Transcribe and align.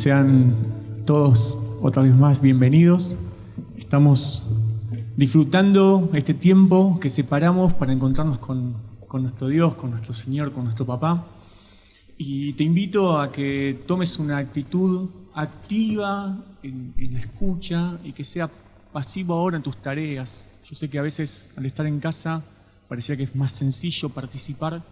Sean 0.00 0.54
todos 1.04 1.58
otra 1.82 2.02
vez 2.02 2.14
más 2.14 2.40
bienvenidos. 2.40 3.18
Estamos 3.76 4.46
disfrutando 5.14 6.08
este 6.14 6.32
tiempo 6.32 6.98
que 6.98 7.10
separamos 7.10 7.74
para 7.74 7.92
encontrarnos 7.92 8.38
con, 8.38 8.76
nuestro 9.12 9.48
Dios, 9.48 9.74
con 9.74 9.90
nuestro 9.90 10.14
Señor, 10.14 10.52
con 10.52 10.64
nuestro 10.64 10.86
Papá. 10.86 11.26
Y 12.16 12.54
te 12.54 12.64
invito 12.64 13.20
a 13.20 13.30
que 13.30 13.82
tomes 13.86 14.18
una 14.18 14.38
actitud 14.38 15.10
activa 15.34 16.46
en, 16.62 16.94
en 16.96 17.12
la 17.12 17.20
escucha 17.20 17.98
y 18.02 18.12
que 18.12 18.24
sea 18.24 18.48
pasivo 18.94 19.34
ahora 19.34 19.58
en 19.58 19.62
tus 19.62 19.76
tareas. 19.76 20.58
Yo 20.64 20.74
sé 20.74 20.88
que 20.88 20.98
a 20.98 21.02
veces 21.02 21.52
al 21.58 21.66
estar 21.66 21.84
en 21.84 22.00
casa 22.00 22.42
parecía 22.88 23.18
que 23.18 23.24
es 23.24 23.36
más 23.36 23.50
sencillo 23.50 24.08
participar, 24.08 24.82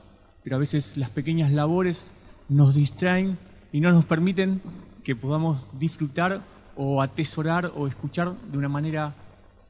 pero 0.45 0.57
a 0.57 0.59
veces 0.59 0.99
las 0.99 1.09
pequeñas 1.09 1.51
labores 1.51 2.11
nos 2.51 2.75
distraen 2.75 3.39
y 3.73 3.81
no 3.81 3.91
nos 3.91 4.05
permiten 4.05 4.61
que 5.09 5.17
podamos 5.17 5.59
disfrutar 5.79 6.45
o 6.77 7.01
atesorar 7.01 7.73
o 7.75 7.89
escuchar 7.89 8.37
de 8.43 8.59
una 8.59 8.69
manera 8.69 9.15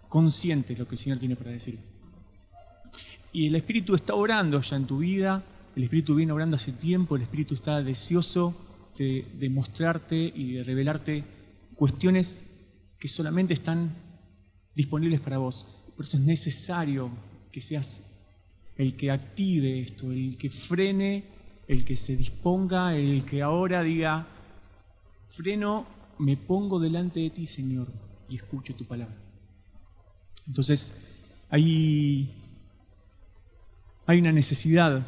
consciente 0.08 0.76
lo 0.76 0.88
que 0.88 0.96
el 0.96 0.98
Señor 0.98 1.20
tiene 1.20 1.36
para 1.36 1.52
decir. 1.52 1.78
Y 3.32 3.46
el 3.46 3.54
Espíritu 3.54 3.94
está 3.94 4.16
orando 4.16 4.60
ya 4.60 4.74
en 4.74 4.84
tu 4.84 4.98
vida, 4.98 5.44
el 5.76 5.84
Espíritu 5.84 6.16
viene 6.16 6.32
orando 6.32 6.56
hace 6.56 6.72
tiempo, 6.72 7.14
el 7.14 7.22
Espíritu 7.22 7.54
está 7.54 7.80
deseoso 7.80 8.52
de, 8.98 9.26
de 9.38 9.48
mostrarte 9.48 10.16
y 10.16 10.54
de 10.54 10.64
revelarte 10.64 11.24
cuestiones 11.76 12.44
que 12.98 13.06
solamente 13.06 13.54
están 13.54 13.94
disponibles 14.74 15.20
para 15.20 15.38
vos. 15.38 15.92
Por 15.94 16.04
eso 16.04 16.16
es 16.16 16.24
necesario 16.24 17.12
que 17.52 17.60
seas 17.60 18.02
el 18.74 18.96
que 18.96 19.12
active 19.12 19.82
esto, 19.82 20.10
el 20.10 20.36
que 20.36 20.50
frene, 20.50 21.26
el 21.68 21.84
que 21.84 21.94
se 21.94 22.16
disponga, 22.16 22.96
el 22.96 23.24
que 23.24 23.40
ahora 23.40 23.84
diga, 23.84 24.26
freno, 25.38 25.86
me 26.18 26.36
pongo 26.36 26.80
delante 26.80 27.20
de 27.20 27.30
ti, 27.30 27.46
Señor, 27.46 27.86
y 28.28 28.34
escucho 28.34 28.74
tu 28.74 28.84
palabra. 28.84 29.14
Entonces, 30.48 30.96
hay, 31.48 32.34
hay 34.04 34.18
una 34.18 34.32
necesidad 34.32 35.06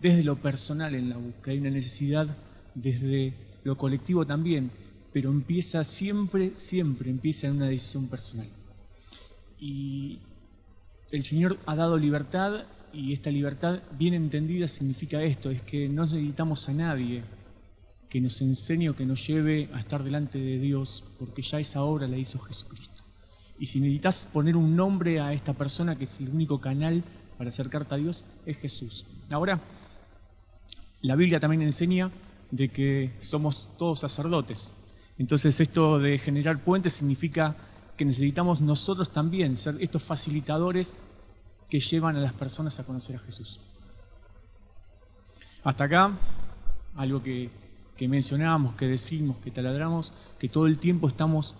desde 0.00 0.24
lo 0.24 0.36
personal 0.36 0.94
en 0.94 1.10
la 1.10 1.18
búsqueda, 1.18 1.52
hay 1.52 1.58
una 1.58 1.70
necesidad 1.70 2.34
desde 2.74 3.34
lo 3.62 3.76
colectivo 3.76 4.26
también, 4.26 4.70
pero 5.12 5.30
empieza 5.30 5.84
siempre, 5.84 6.52
siempre 6.56 7.10
empieza 7.10 7.48
en 7.48 7.56
una 7.56 7.66
decisión 7.66 8.08
personal. 8.08 8.48
Y 9.60 10.20
el 11.10 11.24
Señor 11.24 11.58
ha 11.66 11.76
dado 11.76 11.98
libertad 11.98 12.64
y 12.94 13.12
esta 13.12 13.30
libertad 13.30 13.82
bien 13.98 14.14
entendida 14.14 14.66
significa 14.66 15.22
esto, 15.22 15.50
es 15.50 15.60
que 15.60 15.90
no 15.90 16.04
necesitamos 16.04 16.66
a 16.70 16.72
nadie 16.72 17.22
que 18.08 18.20
nos 18.20 18.40
enseñe 18.40 18.88
o 18.88 18.96
que 18.96 19.04
nos 19.04 19.26
lleve 19.26 19.68
a 19.74 19.80
estar 19.80 20.02
delante 20.02 20.38
de 20.38 20.58
Dios, 20.58 21.04
porque 21.18 21.42
ya 21.42 21.60
esa 21.60 21.82
obra 21.82 22.08
la 22.08 22.16
hizo 22.16 22.38
Jesucristo. 22.38 23.02
Y 23.58 23.66
si 23.66 23.80
necesitas 23.80 24.28
poner 24.32 24.56
un 24.56 24.76
nombre 24.76 25.20
a 25.20 25.32
esta 25.32 25.52
persona, 25.52 25.96
que 25.96 26.04
es 26.04 26.20
el 26.20 26.28
único 26.28 26.60
canal 26.60 27.02
para 27.36 27.50
acercarte 27.50 27.94
a 27.94 27.98
Dios, 27.98 28.24
es 28.46 28.56
Jesús. 28.58 29.04
Ahora, 29.30 29.60
la 31.02 31.16
Biblia 31.16 31.40
también 31.40 31.62
enseña 31.62 32.10
de 32.50 32.68
que 32.70 33.12
somos 33.18 33.68
todos 33.76 34.00
sacerdotes. 34.00 34.76
Entonces 35.18 35.60
esto 35.60 35.98
de 35.98 36.18
generar 36.18 36.62
puentes 36.62 36.94
significa 36.94 37.56
que 37.96 38.04
necesitamos 38.04 38.60
nosotros 38.60 39.12
también 39.12 39.56
ser 39.56 39.76
estos 39.80 40.02
facilitadores 40.02 40.98
que 41.68 41.80
llevan 41.80 42.16
a 42.16 42.20
las 42.20 42.32
personas 42.32 42.78
a 42.78 42.84
conocer 42.84 43.16
a 43.16 43.18
Jesús. 43.18 43.60
Hasta 45.64 45.84
acá, 45.84 46.18
algo 46.94 47.22
que, 47.22 47.50
que 47.98 48.08
mencionamos, 48.08 48.76
que 48.76 48.86
decimos, 48.86 49.36
que 49.38 49.50
taladramos, 49.50 50.12
que 50.38 50.48
todo 50.48 50.66
el 50.68 50.78
tiempo 50.78 51.08
estamos 51.08 51.56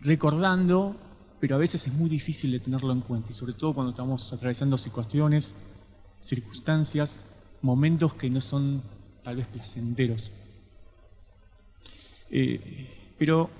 recordando, 0.00 0.94
pero 1.40 1.56
a 1.56 1.58
veces 1.58 1.86
es 1.86 1.94
muy 1.94 2.10
difícil 2.10 2.52
de 2.52 2.60
tenerlo 2.60 2.92
en 2.92 3.00
cuenta, 3.00 3.30
y 3.30 3.32
sobre 3.32 3.54
todo 3.54 3.72
cuando 3.72 3.90
estamos 3.90 4.30
atravesando 4.34 4.76
situaciones, 4.76 5.54
circunstancias, 6.20 7.24
momentos 7.62 8.12
que 8.12 8.28
no 8.28 8.42
son 8.42 8.82
tal 9.24 9.36
vez 9.36 9.46
placenteros. 9.46 10.30
Eh, 12.30 13.14
pero 13.18 13.50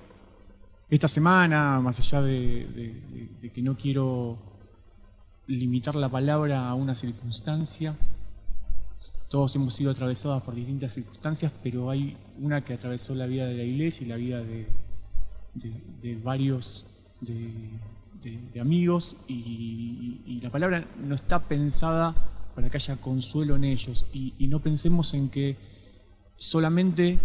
esta 0.87 1.07
semana, 1.07 1.79
más 1.79 1.97
allá 1.97 2.21
de, 2.21 3.49
que 3.53 3.61
no 3.63 3.75
quiero 3.75 4.37
limitar 5.47 5.95
la 5.95 6.09
palabra 6.09 6.69
a 6.69 6.75
una 6.75 6.93
circunstancia, 6.93 7.95
todos 9.29 9.55
hemos 9.55 9.73
sido 9.73 9.91
atravesados 9.91 10.43
por 10.43 10.55
distintas 10.55 10.93
circunstancias, 10.93 11.51
pero 11.63 11.89
hay 11.89 12.17
una 12.39 12.63
que 12.63 12.73
atravesó 12.73 13.15
la 13.15 13.25
vida 13.25 13.45
de 13.45 13.55
la 13.55 13.63
iglesia 13.63 14.05
y 14.05 14.09
la 14.09 14.15
vida 14.15 14.43
de, 14.43 16.15
varios 16.23 16.85
de, 17.21 18.59
amigos, 18.59 19.17
y, 19.27 20.39
la 20.41 20.49
palabra 20.49 20.87
no 21.03 21.15
está 21.15 21.39
pensada 21.39 22.15
para 22.55 22.69
que 22.69 22.77
haya 22.77 22.97
consuelo 22.97 23.55
en 23.55 23.63
ellos, 23.63 24.05
y 24.13 24.47
no 24.47 24.59
pensemos 24.59 25.13
en 25.13 25.29
que 25.29 25.55
solamente 26.37 27.19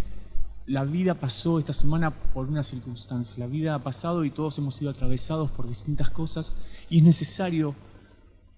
la 0.67 0.85
vida 0.85 1.15
pasó 1.15 1.59
esta 1.59 1.73
semana 1.73 2.11
por 2.11 2.49
una 2.49 2.63
circunstancia, 2.63 3.39
la 3.39 3.47
vida 3.47 3.75
ha 3.75 3.79
pasado 3.79 4.25
y 4.25 4.31
todos 4.31 4.59
hemos 4.59 4.75
sido 4.75 4.91
atravesados 4.91 5.51
por 5.51 5.69
distintas 5.69 6.11
cosas 6.11 6.57
y 6.91 6.99
es 6.99 7.03
necesario 7.05 7.75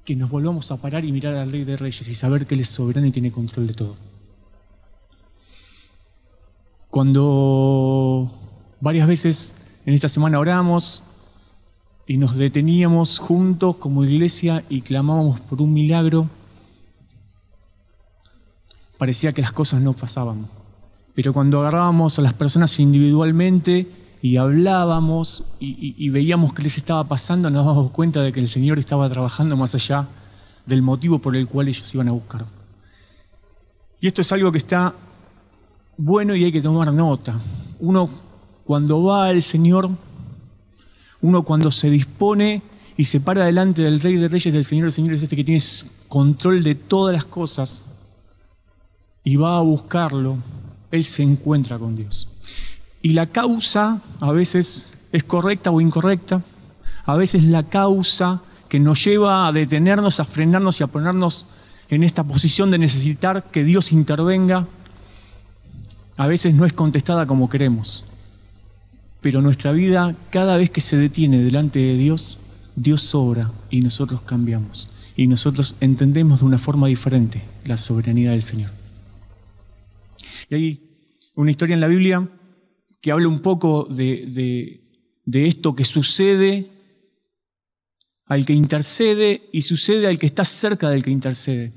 que 0.08 0.16
nos 0.16 0.30
volvamos 0.30 0.72
a 0.72 0.78
parar 0.78 1.04
y 1.04 1.12
mirar 1.12 1.34
al 1.34 1.52
Rey 1.52 1.64
de 1.64 1.76
Reyes 1.76 2.08
y 2.08 2.14
saber 2.14 2.46
que 2.46 2.54
Él 2.54 2.62
es 2.62 2.70
soberano 2.70 3.06
y 3.06 3.10
tiene 3.10 3.30
control 3.30 3.66
de 3.66 3.74
todo. 3.74 3.94
Cuando 6.88 8.32
varias 8.80 9.06
veces 9.06 9.54
en 9.84 9.92
esta 9.92 10.08
semana 10.08 10.38
oramos 10.38 11.02
y 12.06 12.16
nos 12.16 12.36
deteníamos 12.36 13.18
juntos 13.18 13.76
como 13.76 14.02
iglesia 14.02 14.64
y 14.70 14.80
clamábamos 14.80 15.41
por 15.41 15.60
un 15.60 15.74
milagro, 15.74 16.30
parecía 18.97 19.34
que 19.34 19.42
las 19.42 19.52
cosas 19.52 19.82
no 19.82 19.92
pasaban 19.92 20.48
pero 21.18 21.32
cuando 21.32 21.58
agarrábamos 21.58 22.16
a 22.20 22.22
las 22.22 22.32
personas 22.32 22.78
individualmente 22.78 23.91
y 24.20 24.36
hablábamos 24.36 25.44
y, 25.60 26.08
veíamos 26.10 26.52
qué 26.52 26.62
les 26.62 26.76
estaba 26.76 27.04
pasando, 27.04 27.50
nos 27.50 27.64
dábamos 27.64 27.92
cuenta 27.92 28.20
de 28.22 28.32
que 28.32 28.40
el 28.40 28.48
Señor 28.48 28.78
estaba 28.78 29.08
trabajando 29.08 29.56
más 29.56 29.74
allá 29.74 30.06
del 30.66 30.82
motivo 30.82 31.18
por 31.18 31.36
el 31.36 31.46
cual 31.46 31.68
ellos 31.68 31.94
iban 31.94 32.08
a 32.08 32.12
buscar. 32.12 32.44
Y 34.00 34.06
esto 34.06 34.20
es 34.20 34.32
algo 34.32 34.50
que 34.52 34.58
está 34.58 34.94
bueno 35.96 36.34
y 36.34 36.44
hay 36.44 36.52
que 36.52 36.62
tomar 36.62 36.92
nota. 36.92 37.40
Uno 37.80 38.10
cuando 38.64 39.02
va 39.02 39.26
al 39.26 39.42
Señor, 39.42 39.88
uno 41.20 41.42
cuando 41.42 41.70
se 41.70 41.90
dispone 41.90 42.62
y 42.96 43.04
se 43.04 43.20
para 43.20 43.44
delante 43.44 43.82
del 43.82 44.00
Rey 44.00 44.16
de 44.16 44.28
Reyes, 44.28 44.52
del 44.52 44.64
Señor 44.64 44.86
de 44.86 44.92
Señores, 44.92 45.22
este 45.22 45.36
que 45.36 45.44
tiene 45.44 45.62
control 46.08 46.62
de 46.64 46.74
todas 46.74 47.14
las 47.14 47.24
cosas, 47.24 47.84
y 49.22 49.36
va 49.36 49.58
a 49.58 49.60
buscarlo, 49.60 50.38
él 50.90 51.04
se 51.04 51.22
encuentra 51.22 51.78
con 51.78 51.94
Dios. 51.94 52.28
Y 53.03 53.10
la 53.10 53.26
causa 53.26 54.00
a 54.20 54.32
veces 54.32 54.98
es 55.12 55.25
correcta 55.25 55.70
o 55.70 55.81
incorrecta, 55.81 56.42
a 57.04 57.16
veces 57.16 57.44
la 57.44 57.62
causa 57.64 58.42
que 58.69 58.81
nos 58.81 59.03
lleva 59.04 59.47
a 59.47 59.53
detenernos, 59.53 60.20
a 60.20 60.25
frenarnos 60.25 60.81
y 60.81 60.84
a 60.84 60.88
ponernos 60.88 61.47
en 61.88 62.03
esta 62.03 62.25
posición 62.25 62.70
de 62.70 62.78
necesitar 62.78 63.44
que 63.50 63.64
Dios 63.64 63.92
intervenga, 63.92 64.66
a 66.16 66.26
veces 66.26 66.54
no 66.54 66.66
es 66.66 66.72
contestada 66.72 67.26
como 67.26 67.48
queremos. 67.48 68.04
Pero 69.20 69.41
nuestra 69.41 69.72
vida, 69.72 70.15
cada 70.30 70.56
vez 70.56 70.70
que 70.70 70.80
se 70.80 70.97
detiene 70.97 71.38
delante 71.38 71.78
de 71.78 71.97
Dios, 71.97 72.38
Dios 72.76 73.03
sobra 73.03 73.50
y 73.70 73.80
nosotros 73.80 74.20
cambiamos. 74.20 74.91
Y 75.16 75.26
nosotros 75.26 75.76
entendemos 75.80 76.41
de 76.41 76.47
una 76.47 76.59
forma 76.59 76.86
diferente 76.86 77.42
la 77.65 77.76
soberanía 77.76 78.32
del 78.32 78.42
Señor. 78.42 78.70
Y 80.50 80.54
hay 80.54 80.82
una 81.34 81.50
historia 81.50 81.75
en 81.75 81.80
la 81.80 81.88
Biblia 81.88 82.28
que 83.00 83.12
habla 83.12 83.28
un 83.28 83.41
poco 83.41 83.84
de, 83.84 84.80
esto 85.33 85.74
que 85.74 85.84
sucede 85.84 86.71
al 88.27 88.45
que 88.45 88.53
intercede 88.53 89.48
y 89.53 89.62
sucede 89.62 90.06
al 90.06 90.18
que 90.18 90.27
está 90.27 90.45
cerca 90.45 90.91
del 90.91 91.03
que 91.03 91.10
intercede. 91.10 91.72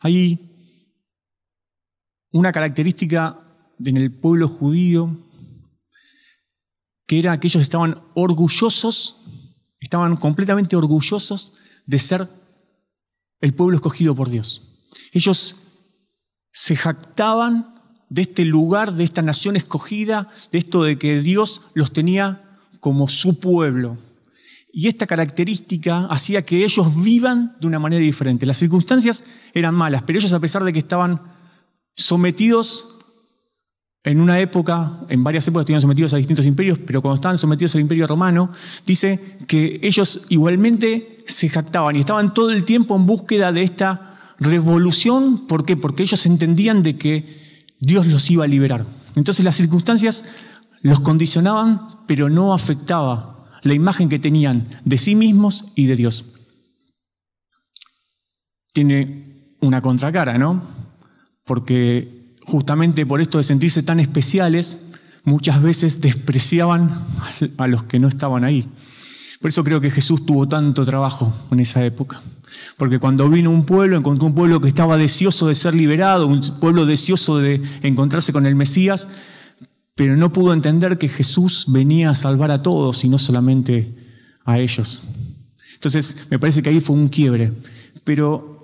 Hay 0.00 0.38
una 2.32 2.50
característica 2.50 3.38
en 3.84 3.96
el 3.96 4.10
pueblo 4.10 4.48
judío 4.48 5.16
que 7.06 7.18
era 7.18 7.38
que 7.38 7.46
ellos 7.46 7.62
estaban 7.62 8.02
orgullosos, 8.14 9.20
estaban 9.78 10.16
completamente 10.16 10.76
orgullosos 10.76 11.54
de 11.86 11.98
ser 11.98 12.28
el 13.40 13.54
pueblo 13.54 13.76
escogido 13.76 14.14
por 14.14 14.30
Dios. 14.30 14.78
Ellos 15.12 15.56
se 16.52 16.76
jactaban 16.76 17.71
de 18.12 18.22
este 18.22 18.44
lugar, 18.44 18.92
de 18.92 19.04
esta 19.04 19.22
nación 19.22 19.56
escogida, 19.56 20.28
de 20.50 20.58
esto 20.58 20.84
de 20.84 20.98
que 20.98 21.22
Dios 21.22 21.62
los 21.72 21.94
tenía 21.94 22.58
como 22.78 23.08
su 23.08 23.40
pueblo. 23.40 23.96
Y 24.70 24.88
esta 24.88 25.06
característica 25.06 26.04
hacía 26.04 26.42
que 26.42 26.62
ellos 26.62 27.02
vivan 27.02 27.56
de 27.58 27.66
una 27.66 27.78
manera 27.78 28.04
diferente. 28.04 28.44
Las 28.44 28.58
circunstancias 28.58 29.24
eran 29.54 29.74
malas, 29.74 30.02
pero 30.02 30.18
ellos 30.18 30.34
a 30.34 30.40
pesar 30.40 30.62
de 30.62 30.74
que 30.74 30.78
estaban 30.80 31.22
sometidos 31.94 32.98
en 34.04 34.20
una 34.20 34.40
época, 34.40 35.00
en 35.08 35.24
varias 35.24 35.48
épocas 35.48 35.62
estuvieron 35.62 35.80
sometidos 35.80 36.12
a 36.12 36.18
distintos 36.18 36.44
imperios, 36.44 36.78
pero 36.84 37.00
cuando 37.00 37.14
estaban 37.14 37.38
sometidos 37.38 37.74
al 37.76 37.80
imperio 37.80 38.06
romano, 38.06 38.52
dice 38.84 39.38
que 39.46 39.80
ellos 39.82 40.26
igualmente 40.28 41.24
se 41.26 41.48
jactaban 41.48 41.96
y 41.96 42.00
estaban 42.00 42.34
todo 42.34 42.50
el 42.50 42.64
tiempo 42.64 42.94
en 42.94 43.06
búsqueda 43.06 43.52
de 43.52 43.62
esta 43.62 44.34
revolución. 44.38 45.46
¿Por 45.46 45.64
qué? 45.64 45.78
Porque 45.78 46.02
ellos 46.02 46.26
entendían 46.26 46.82
de 46.82 46.98
que 46.98 47.41
Dios 47.82 48.06
los 48.06 48.30
iba 48.30 48.44
a 48.44 48.48
liberar. 48.48 48.86
Entonces 49.16 49.44
las 49.44 49.56
circunstancias 49.56 50.24
los 50.82 51.00
condicionaban, 51.00 51.98
pero 52.06 52.30
no 52.30 52.54
afectaba 52.54 53.50
la 53.62 53.74
imagen 53.74 54.08
que 54.08 54.20
tenían 54.20 54.68
de 54.84 54.98
sí 54.98 55.16
mismos 55.16 55.72
y 55.74 55.86
de 55.86 55.96
Dios. 55.96 56.32
Tiene 58.72 59.56
una 59.60 59.82
contracara, 59.82 60.38
¿no? 60.38 60.62
Porque 61.44 62.36
justamente 62.44 63.04
por 63.04 63.20
esto 63.20 63.38
de 63.38 63.44
sentirse 63.44 63.82
tan 63.82 63.98
especiales, 63.98 64.88
muchas 65.24 65.60
veces 65.60 66.00
despreciaban 66.00 67.04
a 67.58 67.66
los 67.66 67.82
que 67.82 67.98
no 67.98 68.06
estaban 68.06 68.44
ahí. 68.44 68.68
Por 69.40 69.48
eso 69.48 69.64
creo 69.64 69.80
que 69.80 69.90
Jesús 69.90 70.24
tuvo 70.24 70.46
tanto 70.46 70.84
trabajo 70.84 71.34
en 71.50 71.58
esa 71.58 71.84
época. 71.84 72.22
Porque 72.76 72.98
cuando 72.98 73.28
vino 73.28 73.50
un 73.50 73.64
pueblo, 73.64 73.96
encontró 73.96 74.26
un 74.26 74.34
pueblo 74.34 74.60
que 74.60 74.68
estaba 74.68 74.96
deseoso 74.96 75.48
de 75.48 75.54
ser 75.54 75.74
liberado, 75.74 76.26
un 76.26 76.40
pueblo 76.60 76.86
deseoso 76.86 77.38
de 77.38 77.62
encontrarse 77.82 78.32
con 78.32 78.46
el 78.46 78.54
Mesías, 78.54 79.08
pero 79.94 80.16
no 80.16 80.32
pudo 80.32 80.52
entender 80.52 80.98
que 80.98 81.08
Jesús 81.08 81.66
venía 81.68 82.10
a 82.10 82.14
salvar 82.14 82.50
a 82.50 82.62
todos 82.62 83.04
y 83.04 83.08
no 83.08 83.18
solamente 83.18 83.94
a 84.44 84.58
ellos. 84.58 85.04
Entonces, 85.74 86.26
me 86.30 86.38
parece 86.38 86.62
que 86.62 86.70
ahí 86.70 86.80
fue 86.80 86.96
un 86.96 87.08
quiebre. 87.08 87.52
Pero 88.04 88.62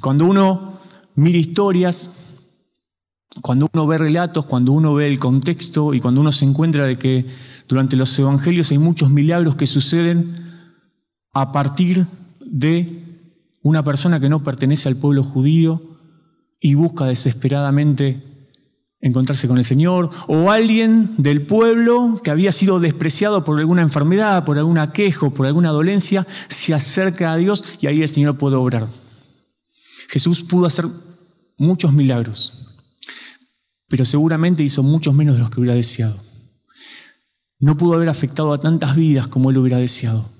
cuando 0.00 0.26
uno 0.26 0.78
mira 1.14 1.38
historias, 1.38 2.10
cuando 3.42 3.68
uno 3.72 3.86
ve 3.86 3.98
relatos, 3.98 4.46
cuando 4.46 4.72
uno 4.72 4.94
ve 4.94 5.06
el 5.06 5.18
contexto 5.18 5.94
y 5.94 6.00
cuando 6.00 6.20
uno 6.20 6.32
se 6.32 6.44
encuentra 6.44 6.86
de 6.86 6.96
que 6.96 7.26
durante 7.68 7.96
los 7.96 8.18
evangelios 8.18 8.70
hay 8.70 8.78
muchos 8.78 9.10
milagros 9.10 9.54
que 9.54 9.66
suceden 9.66 10.34
a 11.32 11.52
partir 11.52 12.06
de 12.40 13.09
una 13.62 13.84
persona 13.84 14.20
que 14.20 14.28
no 14.28 14.42
pertenece 14.42 14.88
al 14.88 14.96
pueblo 14.96 15.22
judío 15.22 15.98
y 16.60 16.74
busca 16.74 17.06
desesperadamente 17.06 18.48
encontrarse 19.02 19.48
con 19.48 19.56
el 19.56 19.64
Señor, 19.64 20.10
o 20.28 20.50
alguien 20.50 21.14
del 21.16 21.46
pueblo 21.46 22.20
que 22.22 22.30
había 22.30 22.52
sido 22.52 22.80
despreciado 22.80 23.44
por 23.46 23.58
alguna 23.58 23.80
enfermedad, 23.80 24.44
por 24.44 24.58
alguna 24.58 24.92
queja, 24.92 25.30
por 25.30 25.46
alguna 25.46 25.70
dolencia, 25.70 26.26
se 26.48 26.74
acerca 26.74 27.32
a 27.32 27.36
Dios 27.36 27.64
y 27.80 27.86
ahí 27.86 28.02
el 28.02 28.08
Señor 28.10 28.36
puede 28.36 28.56
obrar. 28.56 28.88
Jesús 30.08 30.42
pudo 30.42 30.66
hacer 30.66 30.84
muchos 31.56 31.94
milagros 31.94 32.60
pero 33.90 34.04
seguramente 34.04 34.62
hizo 34.62 34.84
muchos 34.84 35.12
menos 35.12 35.34
de 35.34 35.40
los 35.40 35.50
que 35.50 35.60
hubiera 35.60 35.74
deseado. 35.74 36.22
No 37.58 37.76
pudo 37.76 37.94
haber 37.94 38.08
afectado 38.08 38.52
a 38.52 38.58
tantas 38.58 38.94
vidas 38.94 39.26
como 39.26 39.50
él 39.50 39.58
hubiera 39.58 39.78
deseado, 39.78 40.30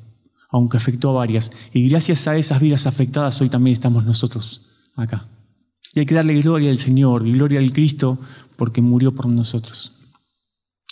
aunque 0.51 0.77
afectó 0.77 1.11
a 1.11 1.15
varias. 1.15 1.53
Y 1.73 1.89
gracias 1.89 2.27
a 2.29 2.37
esas 2.37 2.61
vidas 2.61 2.87
afectadas 2.87 3.41
hoy 3.41 3.49
también 3.49 3.75
estamos 3.75 4.05
nosotros 4.05 4.71
acá. 4.97 5.29
Y 5.95 6.01
hay 6.01 6.07
que 6.07 6.15
darle 6.15 6.41
gloria 6.41 6.71
al 6.71 6.79
Señor 6.79 7.27
y 7.27 7.33
gloria 7.33 7.59
al 7.59 7.73
Cristo 7.73 8.19
porque 8.57 8.81
murió 8.83 9.15
por 9.15 9.27
nosotros. 9.27 9.97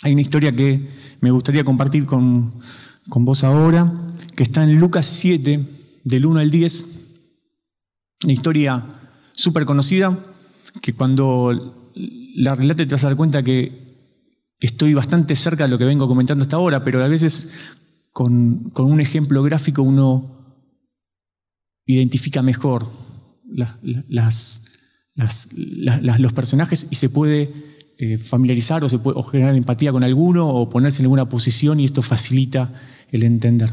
Hay 0.01 0.13
una 0.13 0.21
historia 0.21 0.55
que 0.55 0.89
me 1.21 1.31
gustaría 1.31 1.63
compartir 1.63 2.05
con, 2.05 2.61
con 3.09 3.25
vos 3.25 3.43
ahora, 3.43 3.91
que 4.35 4.43
está 4.43 4.63
en 4.63 4.79
Lucas 4.79 5.05
7, 5.05 5.65
del 6.03 6.25
1 6.25 6.39
al 6.39 6.51
10. 6.51 6.85
Una 8.23 8.33
historia 8.33 8.85
súper 9.33 9.65
conocida, 9.65 10.17
que 10.81 10.93
cuando 10.93 11.91
la 12.35 12.55
relate 12.55 12.85
te 12.85 12.93
vas 12.93 13.03
a 13.03 13.07
dar 13.07 13.17
cuenta 13.17 13.43
que, 13.43 13.87
estoy 14.61 14.93
bastante 14.93 15.37
cerca 15.37 15.63
de 15.63 15.69
lo 15.69 15.77
que 15.77 15.85
vengo 15.85 16.05
comentando 16.05 16.43
hasta 16.43 16.57
ahora, 16.57 16.83
pero 16.83 17.01
a 17.01 17.07
veces 17.07 17.53
con, 18.19 18.73
un 18.75 18.99
ejemplo 18.99 19.41
gráfico 19.43 19.81
uno 19.81 20.65
identifica 21.85 22.41
mejor 22.41 22.91
los 25.15 26.33
personajes 26.33 26.89
y 26.91 26.97
se 26.97 27.09
puede 27.09 27.93
eh, 27.97 28.17
familiarizar 28.17 28.83
o, 28.83 28.89
puede, 29.01 29.23
generar 29.31 29.55
empatía 29.55 29.93
con 29.93 30.03
alguno 30.03 30.49
o 30.49 30.69
ponerse 30.69 31.01
en 31.01 31.05
alguna 31.05 31.29
posición 31.29 31.79
y 31.79 31.85
esto 31.85 32.01
facilita 32.01 32.73
el 33.09 33.23
entender. 33.23 33.69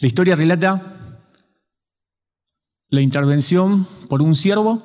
La 0.00 0.08
historia 0.08 0.34
relata 0.34 1.22
la 2.88 3.00
intervención 3.00 3.86
por 4.08 4.22
un 4.22 4.34
siervo 4.34 4.82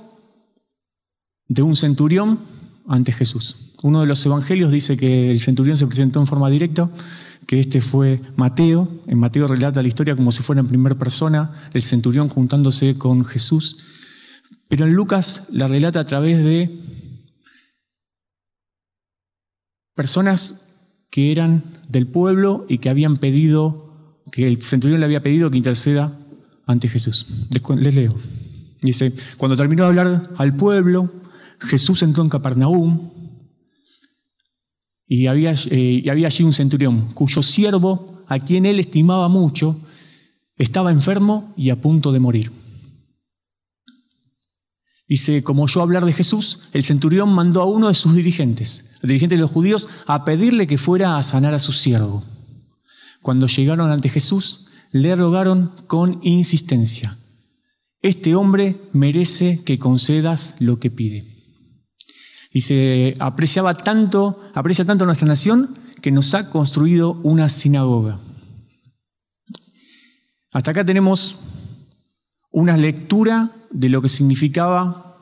de 1.48 1.64
un 1.64 1.76
centurión 1.76 2.42
ante 2.88 3.12
Jesús. 3.12 3.74
Uno 3.82 4.02
de 4.02 4.06
los 4.06 4.24
evangelios 4.24 4.72
dice 4.72 4.98
que 4.98 5.32
el 5.32 5.40
centurión 5.40 5.78
se 5.78 5.88
presentó 5.88 6.20
en 6.20 6.28
forma 6.28 6.52
directa, 6.52 6.92
que 7.48 7.60
este 7.60 7.82
fue 7.82 8.22
Mateo. 8.36 8.90
En 9.08 9.20
Mateo 9.20 9.48
relata 9.48 9.82
la 9.82 9.88
historia 9.88 10.16
como 10.16 10.32
si 10.32 10.44
fuera 10.44 10.62
en 10.62 10.68
primera 10.68 10.96
persona, 10.96 11.70
el 11.74 11.82
centurión 11.82 12.30
juntándose 12.30 12.98
con 12.98 13.26
Jesús. 13.26 13.78
Pero 14.68 14.86
en 14.86 14.94
Lucas 14.94 15.48
la 15.52 15.68
relata 15.68 16.00
a 16.00 16.06
través 16.06 16.44
de 16.44 16.80
personas 19.96 20.66
que 21.10 21.32
eran 21.32 21.64
del 21.88 22.08
pueblo 22.08 22.66
y 22.68 22.80
que 22.80 22.90
habían 22.90 23.18
pedido, 23.18 24.22
que 24.32 24.48
el 24.48 24.62
centurión 24.62 25.00
le 25.00 25.06
había 25.06 25.24
pedido 25.24 25.50
que 25.50 25.58
interceda 25.58 26.20
ante 26.66 26.90
Jesús. 26.90 27.28
Les 27.78 27.96
leo. 27.96 28.16
Dice, 28.82 29.14
cuando 29.38 29.56
terminó 29.56 29.84
de 29.84 29.90
hablar 29.90 30.30
al 30.38 30.56
pueblo, 30.56 31.12
Jesús 31.60 32.04
entró 32.04 32.24
en 32.24 32.30
Capernaum 32.30 33.12
y 35.08 35.28
había, 35.28 35.54
eh, 35.54 36.02
y 36.04 36.10
había 36.10 36.28
allí 36.28 36.44
un 36.44 36.54
centurión 36.54 37.14
cuyo 37.14 37.42
siervo, 37.44 38.24
a 38.28 38.40
quien 38.40 38.66
él 38.66 38.80
estimaba 38.80 39.30
mucho, 39.30 39.80
estaba 40.58 40.92
enfermo 40.92 41.54
y 41.56 41.70
a 41.70 41.80
punto 41.80 42.12
de 42.12 42.20
morir. 42.20 42.52
Dice, 45.08 45.44
como 45.44 45.64
oyó 45.64 45.82
hablar 45.82 46.06
de 46.06 46.14
Jesús, 46.14 46.62
el 46.74 46.82
centurión 46.82 47.30
mandó 47.30 47.62
a 47.62 47.66
uno 47.66 47.90
de 47.90 47.94
sus 47.94 48.16
dirigentes, 48.16 48.96
el 49.04 49.10
dirigente 49.10 49.36
de 49.36 49.42
los 49.42 49.52
judíos, 49.52 49.88
a 50.08 50.26
pedirle 50.26 50.66
que 50.66 50.80
fuera 50.80 51.18
a 51.18 51.24
sanar 51.24 51.54
a 51.54 51.60
su 51.60 51.74
siervo. 51.74 52.24
Cuando 53.22 53.46
llegaron 53.46 53.92
ante 53.92 54.10
Jesús, 54.10 54.68
le 54.92 55.16
rogaron 55.16 55.74
con 55.88 56.20
insistencia, 56.24 57.20
este 58.02 58.36
hombre 58.36 58.80
merece 58.94 59.64
que 59.64 59.80
concedas 59.80 60.54
lo 60.60 60.80
que 60.80 60.92
pide. 60.92 61.35
Y 62.56 62.62
se 62.62 63.18
apreciaba 63.20 63.76
tanto, 63.76 64.40
aprecia 64.54 64.86
tanto 64.86 65.06
nuestra 65.06 65.28
nación 65.28 65.76
que 66.02 66.10
nos 66.10 66.34
ha 66.34 66.50
construido 66.50 67.20
una 67.22 67.50
sinagoga. 67.50 68.18
Hasta 70.54 70.72
acá 70.72 70.86
tenemos 70.86 71.38
una 72.52 72.78
lectura 72.78 73.52
de 73.72 73.90
lo 73.90 74.02
que 74.02 74.08
significaba 74.08 75.18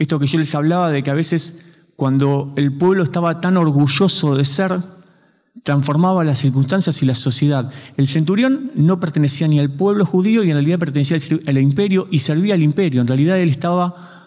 esto 0.00 0.18
que 0.18 0.26
yo 0.26 0.40
les 0.40 0.52
hablaba 0.52 0.90
de 0.90 1.04
que 1.04 1.10
a 1.10 1.14
veces 1.14 1.64
cuando 1.94 2.54
el 2.56 2.76
pueblo 2.76 3.04
estaba 3.04 3.40
tan 3.40 3.56
orgulloso 3.56 4.34
de 4.34 4.44
ser, 4.44 4.80
transformaba 5.62 6.24
las 6.24 6.40
circunstancias 6.40 7.00
y 7.04 7.06
la 7.06 7.14
sociedad. 7.14 7.70
El 7.96 8.08
centurión 8.08 8.72
no 8.74 8.98
pertenecía 8.98 9.46
ni 9.46 9.60
al 9.60 9.70
pueblo 9.70 10.04
judío 10.04 10.42
y 10.42 10.48
en 10.48 10.56
realidad 10.56 10.80
pertenecía 10.80 11.18
al 11.46 11.58
imperio 11.58 12.08
y 12.10 12.18
servía 12.18 12.54
al 12.54 12.64
imperio. 12.64 13.00
En 13.00 13.06
realidad 13.06 13.38
él 13.38 13.48
estaba 13.48 14.17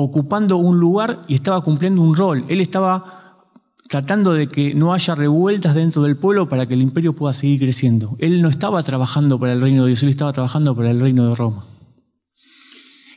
ocupando 0.00 0.58
un 0.58 0.78
lugar 0.78 1.22
y 1.26 1.34
estaba 1.34 1.60
cumpliendo 1.60 2.00
un 2.02 2.14
rol. 2.14 2.44
Él 2.48 2.60
estaba 2.60 3.48
tratando 3.88 4.32
de 4.32 4.46
que 4.46 4.72
no 4.72 4.94
haya 4.94 5.16
revueltas 5.16 5.74
dentro 5.74 6.02
del 6.02 6.16
pueblo 6.16 6.48
para 6.48 6.66
que 6.66 6.74
el 6.74 6.82
imperio 6.82 7.16
pueda 7.16 7.32
seguir 7.32 7.58
creciendo. 7.58 8.14
Él 8.20 8.40
no 8.40 8.48
estaba 8.48 8.80
trabajando 8.84 9.40
para 9.40 9.54
el 9.54 9.60
reino 9.60 9.82
de 9.82 9.88
Dios, 9.88 10.04
él 10.04 10.10
estaba 10.10 10.32
trabajando 10.32 10.76
para 10.76 10.92
el 10.92 11.00
reino 11.00 11.28
de 11.28 11.34
Roma. 11.34 11.66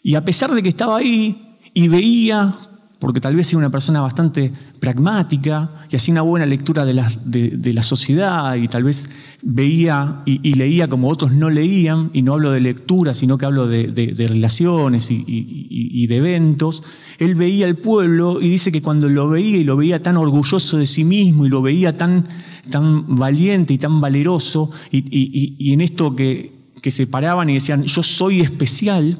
Y 0.01 0.15
a 0.15 0.25
pesar 0.25 0.55
de 0.55 0.63
que 0.63 0.69
estaba 0.69 0.97
ahí 0.97 1.59
y 1.71 1.87
veía 1.87 2.70
porque 3.01 3.19
tal 3.19 3.35
vez 3.35 3.49
era 3.49 3.57
una 3.57 3.71
persona 3.71 3.99
bastante 3.99 4.53
pragmática 4.79 5.71
y 5.89 5.95
hacía 5.95 6.11
una 6.11 6.21
buena 6.21 6.45
lectura 6.45 6.85
de 6.85 6.93
la, 6.93 7.11
de, 7.25 7.73
la 7.73 7.81
sociedad 7.81 8.53
y 8.53 8.67
tal 8.67 8.83
vez 8.83 9.09
veía 9.41 10.21
y, 10.27 10.53
leía 10.53 10.87
como 10.87 11.09
otros 11.09 11.31
no 11.31 11.49
leían, 11.49 12.11
y 12.13 12.21
no 12.21 12.33
hablo 12.33 12.51
de 12.51 12.59
lectura, 12.59 13.15
sino 13.15 13.39
que 13.39 13.45
hablo 13.47 13.65
de, 13.65 14.13
relaciones 14.29 15.09
y, 15.09 15.25
y, 15.27 16.05
de 16.05 16.17
eventos, 16.17 16.83
él 17.17 17.33
veía 17.33 17.65
al 17.65 17.75
pueblo 17.75 18.39
y 18.39 18.49
dice 18.49 18.71
que 18.71 18.83
cuando 18.83 19.09
lo 19.09 19.29
veía 19.29 19.57
y 19.57 19.63
lo 19.63 19.77
veía 19.77 20.03
tan 20.03 20.15
orgulloso 20.15 20.77
de 20.77 20.85
sí 20.85 21.03
mismo 21.03 21.47
y 21.47 21.49
lo 21.49 21.63
veía 21.63 21.97
tan, 21.97 22.27
tan 22.69 23.15
valiente 23.15 23.73
y 23.73 23.79
tan 23.79 23.99
valeroso 23.99 24.69
y, 24.91 25.73
en 25.73 25.81
esto 25.81 26.15
que, 26.15 26.53
que 26.79 26.91
se 26.91 27.07
paraban 27.07 27.49
y 27.49 27.55
decían, 27.55 27.81
yo 27.81 28.03
soy 28.03 28.41
especial, 28.41 29.17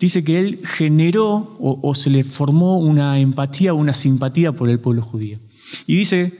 dice 0.00 0.24
que 0.24 0.40
él 0.40 0.60
generó 0.64 1.56
o, 1.60 1.94
se 1.94 2.08
le 2.10 2.24
formó 2.24 2.78
una 2.78 3.18
empatía 3.18 3.74
una 3.74 3.92
simpatía 3.92 4.52
por 4.52 4.68
el 4.70 4.80
pueblo 4.80 5.02
judío. 5.02 5.38
Y 5.86 5.94
dice 5.94 6.32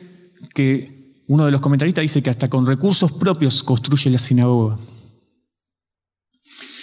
que 0.55 1.23
uno 1.29 1.45
de 1.45 1.53
los 1.53 1.61
comentaristas 1.61 2.03
dice 2.03 2.23
que 2.23 2.31
hasta 2.31 2.49
con 2.49 2.67
recursos 2.67 3.13
propios 3.13 3.63
construye 3.63 4.11
la 4.11 4.19
sinagoga. 4.19 4.79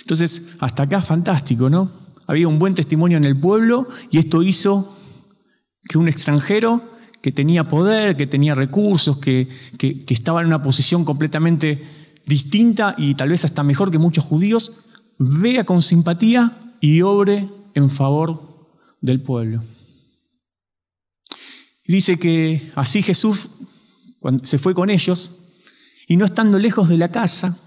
Entonces, 0.02 0.54
hasta 0.60 0.84
acá 0.84 1.02
fantástico, 1.02 1.70
¿no? 1.70 1.92
Había 2.28 2.48
un 2.48 2.60
buen 2.60 2.76
testimonio 2.76 3.18
en 3.18 3.26
el 3.26 3.38
pueblo 3.38 3.88
y 4.12 4.20
esto 4.20 4.44
hizo 4.44 4.96
que 5.90 5.98
un 5.98 6.08
extranjero 6.08 6.82
que 7.22 7.32
tenía 7.32 7.66
poder, 7.66 8.16
que 8.16 8.28
tenía 8.28 8.54
recursos, 8.54 9.18
que, 9.18 9.50
que, 9.78 10.06
estaba 10.08 10.42
en 10.42 10.48
una 10.48 10.62
posición 10.62 11.04
completamente 11.04 12.20
distinta 12.26 12.94
y 12.98 13.16
tal 13.16 13.30
vez 13.30 13.44
hasta 13.44 13.64
mejor 13.64 13.92
que 13.92 13.98
muchos 13.98 14.24
judíos, 14.24 14.86
vea 15.18 15.66
con 15.66 15.82
simpatía 15.82 16.67
y 16.82 17.02
obre 17.02 17.50
en 17.74 17.90
favor 17.90 18.70
del 19.02 19.22
pueblo. 19.22 19.64
Dice 21.86 22.20
que 22.20 22.72
así 22.76 23.02
Jesús 23.02 23.50
se 24.44 24.58
fue 24.58 24.74
con 24.74 24.90
ellos 24.90 25.38
y 26.08 26.18
no 26.18 26.26
estando 26.26 26.60
lejos 26.60 26.90
de 26.90 26.98
la 26.98 27.12
casa, 27.12 27.60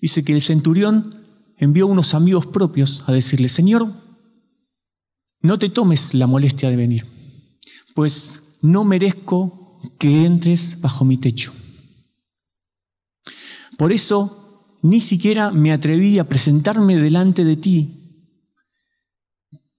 dice 0.00 0.24
que 0.24 0.32
el 0.32 0.42
centurión 0.42 1.14
envió 1.56 1.86
unos 1.86 2.14
amigos 2.14 2.46
propios 2.46 3.04
a 3.08 3.12
decirle, 3.12 3.48
Señor, 3.48 3.92
no 5.40 5.58
te 5.58 5.68
tomes 5.68 6.14
la 6.14 6.26
molestia 6.26 6.70
de 6.70 6.76
venir, 6.76 7.06
pues 7.94 8.58
no 8.62 8.84
merezco 8.84 9.80
que 9.98 10.24
entres 10.24 10.80
bajo 10.80 11.04
mi 11.04 11.16
techo. 11.16 11.52
Por 13.76 13.92
eso 13.92 14.78
ni 14.82 15.00
siquiera 15.00 15.52
me 15.52 15.72
atreví 15.72 16.18
a 16.18 16.28
presentarme 16.28 16.96
delante 16.96 17.44
de 17.44 17.56
ti, 17.56 17.97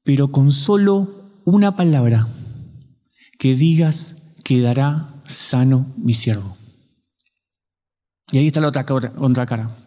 pero 0.09 0.31
con 0.31 0.51
solo 0.51 1.29
una 1.45 1.75
palabra 1.75 2.27
que 3.37 3.53
digas 3.53 4.33
quedará 4.43 5.21
sano 5.27 5.93
mi 5.97 6.15
siervo. 6.15 6.57
Y 8.31 8.39
ahí 8.39 8.47
está 8.47 8.59
la 8.59 8.69
otra, 8.69 9.45
cara. 9.45 9.77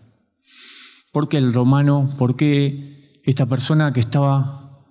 ¿Por 1.11 1.29
qué 1.29 1.39
el 1.39 1.53
romano? 1.53 2.15
¿Por 2.19 2.37
qué 2.37 3.21
esta 3.25 3.47
persona 3.47 3.93
que 3.93 3.99
estaba 3.99 4.87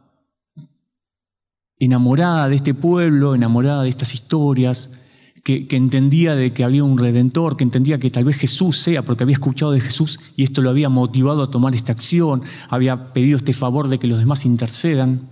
enamorada 1.79 2.49
de 2.49 2.57
este 2.57 2.73
pueblo, 2.73 3.33
enamorada 3.33 3.83
de 3.83 3.89
estas 3.89 4.13
historias, 4.13 5.00
que, 5.43 5.67
entendía 5.71 6.35
de 6.35 6.53
que 6.53 6.63
había 6.63 6.83
un 6.83 6.97
redentor, 6.97 7.57
que 7.57 7.63
entendía 7.63 7.99
que 7.99 8.11
tal 8.11 8.25
vez 8.25 8.37
Jesús 8.37 8.77
sea, 8.77 9.01
porque 9.01 9.23
había 9.23 9.33
escuchado 9.33 9.71
de 9.71 9.81
Jesús 9.81 10.19
y 10.35 10.43
esto 10.43 10.61
lo 10.61 10.69
había 10.69 10.89
motivado 10.89 11.41
a 11.41 11.49
tomar 11.49 11.73
esta 11.75 11.91
acción, 11.91 12.43
había 12.69 13.13
pedido 13.13 13.37
este 13.37 13.53
favor 13.53 13.87
de 13.87 13.97
que 13.97 14.07
los 14.07 14.19
demás 14.19 14.45
intercedan. 14.45 15.29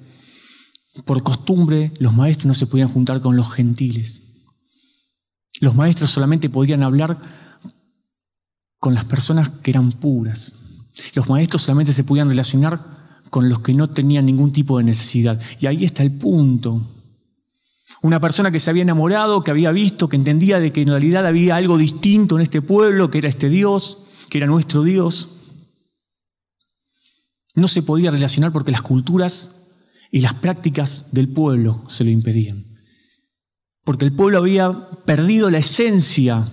Por 1.06 1.22
costumbre, 1.24 1.94
los 2.00 2.13
maestros 2.13 2.48
no 2.48 2.54
se 2.54 2.68
podían 2.68 2.89
juntar 2.89 3.22
con 3.22 3.36
los 3.36 3.51
gentiles. 3.54 4.48
Los 5.60 5.75
maestros 5.75 6.10
solamente 6.10 6.50
podían 6.50 6.84
hablar 6.84 7.20
con 8.80 8.94
las 8.94 9.06
personas 9.06 9.50
que 9.50 9.72
eran 9.72 9.92
puras. 9.92 10.88
Los 11.13 11.30
maestros 11.30 11.63
solamente 11.63 11.94
se 11.94 12.04
podían 12.04 12.30
relacionar 12.30 12.80
con 13.30 13.48
los 13.48 13.60
que 13.60 13.74
no 13.74 13.89
tenían 13.89 14.25
ningún 14.25 14.51
tipo 14.51 14.78
de 14.78 14.86
necesidad. 14.86 15.39
Y 15.60 15.68
ahí 15.68 15.86
está 15.86 16.01
el 16.01 16.12
punto. 16.12 16.99
Una 18.01 18.19
persona 18.19 18.51
que 18.51 18.60
se 18.60 18.69
había 18.69 18.84
enamorado, 18.84 19.43
que 19.43 19.51
había 19.51 19.72
visto, 19.72 20.08
que 20.08 20.15
entendía 20.15 20.60
de 20.60 20.72
que 20.72 20.81
en 20.81 20.88
realidad 20.88 21.25
había 21.25 21.55
algo 21.55 21.77
distinto 21.77 22.36
en 22.36 22.41
este 22.41 22.62
pueblo, 22.62 23.12
que 23.12 23.17
era 23.17 23.29
este 23.29 23.50
Dios, 23.50 24.05
que 24.29 24.38
era 24.38 24.48
nuestro 24.48 24.84
Dios, 24.84 25.39
no 27.55 27.67
se 27.67 27.84
podía 27.84 28.12
relacionar 28.12 28.51
porque 28.51 28.72
las 28.72 28.81
culturas 28.81 29.67
y 30.12 30.22
las 30.22 30.34
prácticas 30.34 31.12
del 31.12 31.29
pueblo 31.29 31.84
se 31.88 32.03
lo 32.03 32.10
impedían. 32.10 32.65
Porque 33.84 34.05
el 34.05 34.13
pueblo 34.13 34.38
había 34.38 34.89
perdido 35.05 35.50
la 35.50 35.58
esencia, 35.60 36.48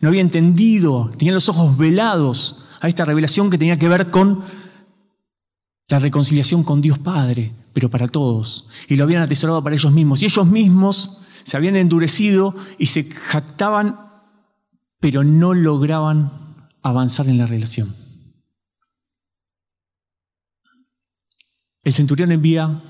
no 0.00 0.08
había 0.08 0.20
entendido, 0.20 1.10
tenía 1.16 1.32
los 1.32 1.48
ojos 1.48 1.76
velados 1.76 2.64
a 2.80 2.88
esta 2.88 3.04
revelación 3.04 3.50
que 3.50 3.58
tenía 3.58 3.78
que 3.78 3.88
ver 3.88 4.10
con 4.10 4.42
la 5.88 5.98
reconciliación 5.98 6.64
con 6.64 6.80
Dios 6.80 6.98
Padre, 6.98 7.52
pero 7.72 7.90
para 7.90 8.08
todos. 8.08 8.68
Y 8.88 8.96
lo 8.96 9.04
habían 9.04 9.22
atesorado 9.22 9.62
para 9.62 9.74
ellos 9.74 9.92
mismos. 9.92 10.22
Y 10.22 10.26
ellos 10.26 10.46
mismos 10.46 11.22
se 11.44 11.56
habían 11.56 11.76
endurecido 11.76 12.54
y 12.78 12.86
se 12.86 13.04
jactaban, 13.04 13.98
pero 15.00 15.24
no 15.24 15.54
lograban 15.54 16.68
avanzar 16.82 17.28
en 17.28 17.38
la 17.38 17.46
relación. 17.46 17.94
El 21.84 21.92
centurión 21.92 22.30
envía 22.30 22.82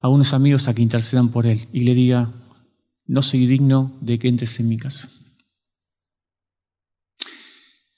a 0.00 0.08
unos 0.08 0.32
amigos 0.32 0.68
a 0.68 0.74
que 0.74 0.82
intercedan 0.82 1.30
por 1.30 1.46
él 1.46 1.68
y 1.72 1.80
le 1.80 1.94
diga, 1.94 2.32
no 3.06 3.22
soy 3.22 3.46
digno 3.46 3.98
de 4.00 4.18
que 4.18 4.28
entres 4.28 4.60
en 4.60 4.68
mi 4.68 4.78
casa. 4.78 5.10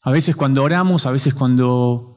A 0.02 0.10
veces 0.10 0.34
cuando 0.34 0.64
oramos, 0.64 1.06
a 1.06 1.12
veces 1.12 1.34
cuando 1.34 2.11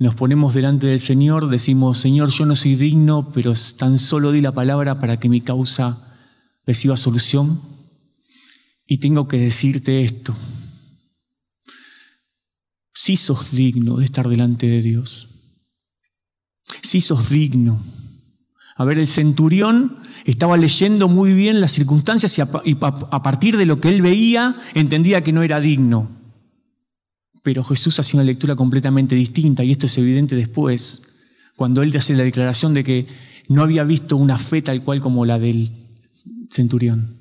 nos 0.00 0.14
ponemos 0.14 0.54
delante 0.54 0.86
del 0.86 0.98
Señor, 0.98 1.50
decimos, 1.50 1.98
Señor, 1.98 2.30
yo 2.30 2.46
no 2.46 2.56
soy 2.56 2.74
digno, 2.74 3.32
pero 3.34 3.52
tan 3.78 3.98
solo 3.98 4.32
di 4.32 4.40
la 4.40 4.52
palabra 4.52 4.98
para 4.98 5.20
que 5.20 5.28
mi 5.28 5.42
causa 5.42 6.16
reciba 6.66 6.96
solución. 6.96 7.60
Y 8.86 8.96
tengo 8.96 9.28
que 9.28 9.36
decirte 9.36 10.02
esto. 10.02 10.34
Si 12.94 13.16
sos 13.16 13.52
digno 13.52 13.98
de 13.98 14.06
estar 14.06 14.26
delante 14.26 14.66
de 14.68 14.80
Dios. 14.80 15.68
Si 16.80 17.02
sos 17.02 17.28
digno. 17.28 17.84
A 18.76 18.86
ver, 18.86 18.96
el 18.96 19.06
centurión 19.06 19.98
estaba 20.24 20.56
leyendo 20.56 21.08
muy 21.08 21.34
bien 21.34 21.60
las 21.60 21.72
circunstancias 21.72 22.38
y 22.38 22.40
a 22.40 23.22
partir 23.22 23.58
de 23.58 23.66
lo 23.66 23.82
que 23.82 23.90
él 23.90 24.00
veía 24.00 24.62
entendía 24.72 25.22
que 25.22 25.34
no 25.34 25.42
era 25.42 25.60
digno. 25.60 26.19
Pero 27.42 27.64
Jesús 27.64 27.98
hacía 27.98 28.20
una 28.20 28.26
lectura 28.26 28.56
completamente 28.56 29.14
distinta 29.14 29.64
y 29.64 29.70
esto 29.70 29.86
es 29.86 29.96
evidente 29.98 30.36
después, 30.36 31.16
cuando 31.56 31.82
él 31.82 31.96
hace 31.96 32.14
la 32.14 32.24
declaración 32.24 32.74
de 32.74 32.84
que 32.84 33.06
no 33.48 33.62
había 33.62 33.84
visto 33.84 34.16
una 34.16 34.38
fe 34.38 34.62
tal 34.62 34.82
cual 34.82 35.00
como 35.00 35.24
la 35.24 35.38
del 35.38 35.72
centurión. 36.50 37.18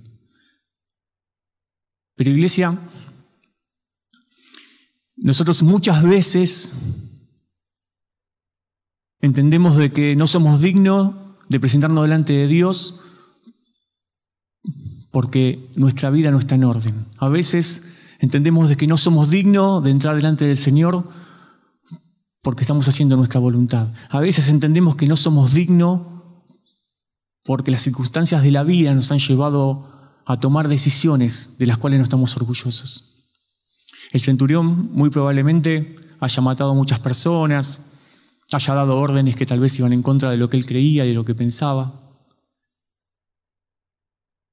Pero 2.15 2.31
iglesia, 2.31 2.77
nosotros 5.15 5.63
muchas 5.63 6.03
veces 6.03 6.75
entendemos 9.21 9.77
de 9.77 9.91
que 9.91 10.15
no 10.15 10.27
somos 10.27 10.61
dignos 10.61 11.15
de 11.49 11.59
presentarnos 11.59 12.03
delante 12.03 12.33
de 12.33 12.47
Dios 12.47 13.05
porque 15.11 15.69
nuestra 15.75 16.09
vida 16.09 16.31
no 16.31 16.39
está 16.39 16.55
en 16.55 16.63
orden. 16.63 17.05
A 17.17 17.29
veces 17.29 17.91
Entendemos 18.19 18.67
de 18.67 18.75
que 18.75 18.85
no 18.85 18.97
somos 18.97 19.29
dignos 19.29 19.83
de 19.83 19.91
entrar 19.91 20.15
delante 20.15 20.45
del 20.45 20.57
Señor 20.57 21.09
porque 22.41 22.63
estamos 22.63 22.88
haciendo 22.88 23.15
nuestra 23.15 23.39
voluntad. 23.39 23.88
A 24.09 24.19
veces 24.19 24.49
entendemos 24.49 24.95
que 24.95 25.07
no 25.07 25.15
somos 25.15 25.53
dignos 25.53 26.01
porque 27.43 27.71
las 27.71 27.81
circunstancias 27.81 28.43
de 28.43 28.51
la 28.51 28.63
vida 28.63 28.93
nos 28.93 29.11
han 29.11 29.19
llevado 29.19 30.21
a 30.25 30.39
tomar 30.39 30.67
decisiones 30.67 31.57
de 31.57 31.65
las 31.65 31.77
cuales 31.77 31.99
no 31.99 32.03
estamos 32.03 32.35
orgullosos. 32.35 33.31
El 34.11 34.19
centurión 34.19 34.91
muy 34.91 35.09
probablemente 35.09 35.95
haya 36.19 36.41
matado 36.41 36.71
a 36.71 36.75
muchas 36.75 36.99
personas, 36.99 37.93
haya 38.51 38.73
dado 38.73 38.97
órdenes 38.97 39.35
que 39.35 39.45
tal 39.45 39.59
vez 39.59 39.79
iban 39.79 39.93
en 39.93 40.03
contra 40.03 40.29
de 40.29 40.38
lo 40.38 40.49
que 40.49 40.57
él 40.57 40.65
creía 40.65 41.05
y 41.05 41.09
de 41.09 41.15
lo 41.15 41.23
que 41.25 41.35
pensaba. 41.35 42.17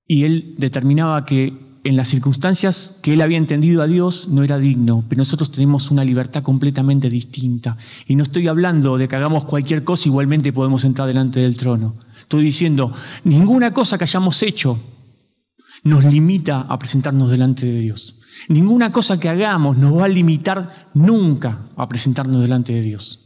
Y 0.06 0.22
él 0.22 0.54
determinaba 0.56 1.24
que 1.24 1.65
en 1.86 1.96
las 1.96 2.08
circunstancias 2.08 2.98
que 3.02 3.12
él 3.14 3.20
había 3.20 3.38
entendido 3.38 3.82
a 3.82 3.86
Dios 3.86 4.28
no 4.28 4.42
era 4.42 4.58
digno, 4.58 5.04
pero 5.08 5.20
nosotros 5.20 5.52
tenemos 5.52 5.90
una 5.90 6.04
libertad 6.04 6.42
completamente 6.42 7.08
distinta. 7.08 7.76
Y 8.06 8.16
no 8.16 8.24
estoy 8.24 8.48
hablando 8.48 8.98
de 8.98 9.08
que 9.08 9.16
hagamos 9.16 9.44
cualquier 9.44 9.84
cosa, 9.84 10.08
igualmente 10.08 10.52
podemos 10.52 10.84
entrar 10.84 11.06
delante 11.06 11.40
del 11.40 11.56
trono. 11.56 11.96
Estoy 12.18 12.42
diciendo, 12.44 12.92
ninguna 13.24 13.72
cosa 13.72 13.98
que 13.98 14.04
hayamos 14.04 14.42
hecho 14.42 14.78
nos 15.84 16.04
limita 16.04 16.62
a 16.62 16.78
presentarnos 16.78 17.30
delante 17.30 17.66
de 17.66 17.80
Dios. 17.80 18.20
Ninguna 18.48 18.90
cosa 18.90 19.18
que 19.20 19.28
hagamos 19.28 19.76
nos 19.76 19.96
va 19.96 20.06
a 20.06 20.08
limitar 20.08 20.90
nunca 20.94 21.68
a 21.76 21.88
presentarnos 21.88 22.40
delante 22.42 22.72
de 22.72 22.82
Dios. 22.82 23.25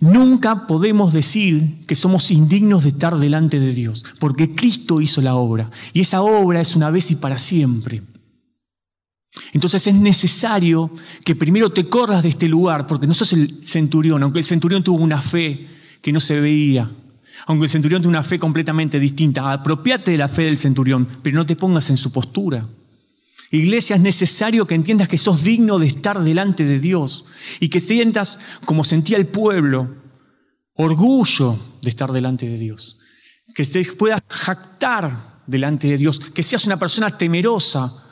Nunca 0.00 0.66
podemos 0.66 1.12
decir 1.12 1.84
que 1.86 1.94
somos 1.94 2.30
indignos 2.30 2.82
de 2.82 2.90
estar 2.90 3.16
delante 3.18 3.60
de 3.60 3.72
Dios, 3.72 4.04
porque 4.18 4.54
Cristo 4.54 5.00
hizo 5.00 5.22
la 5.22 5.36
obra, 5.36 5.70
y 5.92 6.00
esa 6.00 6.22
obra 6.22 6.60
es 6.60 6.76
una 6.76 6.90
vez 6.90 7.10
y 7.10 7.16
para 7.16 7.38
siempre. 7.38 8.02
Entonces 9.52 9.86
es 9.86 9.94
necesario 9.94 10.90
que 11.24 11.34
primero 11.34 11.70
te 11.70 11.88
corras 11.88 12.22
de 12.22 12.30
este 12.30 12.48
lugar, 12.48 12.86
porque 12.86 13.06
no 13.06 13.14
sos 13.14 13.32
el 13.32 13.64
centurión, 13.64 14.22
aunque 14.22 14.40
el 14.40 14.44
centurión 14.44 14.82
tuvo 14.82 15.02
una 15.02 15.20
fe 15.22 15.66
que 16.02 16.12
no 16.12 16.20
se 16.20 16.40
veía, 16.40 16.90
aunque 17.46 17.64
el 17.64 17.70
centurión 17.70 18.02
tuvo 18.02 18.10
una 18.10 18.22
fe 18.22 18.38
completamente 18.38 18.98
distinta, 18.98 19.52
apropiate 19.52 20.10
de 20.10 20.18
la 20.18 20.28
fe 20.28 20.42
del 20.42 20.58
centurión, 20.58 21.06
pero 21.22 21.36
no 21.36 21.46
te 21.46 21.56
pongas 21.56 21.90
en 21.90 21.96
su 21.96 22.10
postura. 22.12 22.66
Iglesia, 23.50 23.96
es 23.96 24.02
necesario 24.02 24.66
que 24.66 24.74
entiendas 24.74 25.08
que 25.08 25.18
sos 25.18 25.44
digno 25.44 25.78
de 25.78 25.86
estar 25.86 26.22
delante 26.22 26.64
de 26.64 26.80
Dios 26.80 27.26
y 27.60 27.68
que 27.68 27.80
sientas, 27.80 28.40
como 28.64 28.84
sentía 28.84 29.16
el 29.16 29.26
pueblo, 29.26 29.94
orgullo 30.74 31.58
de 31.82 31.90
estar 31.90 32.12
delante 32.12 32.48
de 32.48 32.58
Dios. 32.58 32.98
Que 33.54 33.64
te 33.64 33.84
puedas 33.92 34.22
jactar 34.28 35.42
delante 35.46 35.88
de 35.88 35.98
Dios, 35.98 36.18
que 36.18 36.42
seas 36.42 36.66
una 36.66 36.78
persona 36.78 37.16
temerosa, 37.16 38.04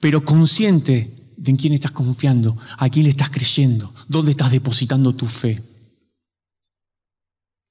pero 0.00 0.24
consciente 0.24 1.14
de 1.36 1.50
en 1.50 1.56
quién 1.56 1.72
estás 1.72 1.92
confiando, 1.92 2.56
a 2.76 2.88
quién 2.88 3.04
le 3.04 3.10
estás 3.10 3.30
creyendo, 3.30 3.94
dónde 4.08 4.32
estás 4.32 4.50
depositando 4.50 5.14
tu 5.14 5.26
fe. 5.26 5.62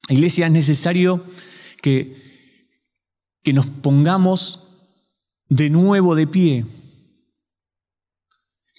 Iglesia, 0.10 0.48
es 0.48 0.52
necesario 0.52 1.26
que, 1.82 2.70
que 3.44 3.54
nos 3.54 3.66
pongamos 3.66 4.68
de 5.48 5.70
nuevo 5.70 6.16
de 6.16 6.28
pie, 6.28 6.66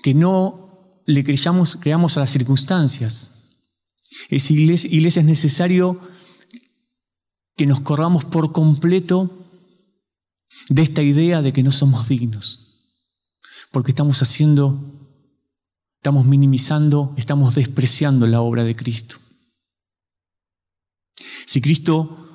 que 0.03 0.15
no 0.15 1.03
le 1.07 1.25
creamos, 1.25 1.77
creamos 1.77 2.17
a 2.17 2.21
las 2.21 2.31
circunstancias. 2.31 3.33
Es 4.29 4.51
iglesia, 4.51 4.91
iglesia 4.91 5.21
es 5.21 5.27
necesario 5.27 6.01
que 7.57 7.67
nos 7.67 7.81
corramos 7.81 8.25
por 8.25 8.53
completo 8.53 9.39
de 10.69 10.83
esta 10.83 11.03
idea 11.03 11.43
de 11.43 11.53
que 11.53 11.63
no 11.63 11.73
somos 11.73 12.09
dignos, 12.09 12.91
porque 13.71 13.91
estamos 13.91 14.23
haciendo, 14.23 15.19
estamos 15.97 16.27
minimizando, 16.27 17.15
estamos 17.17 17.55
despreciando 17.55 18.27
la 18.27 18.41
obra 18.41 18.65
de 18.65 18.77
Cristo. 18.77 19.17
Si 21.47 21.61
Cristo 21.61 22.29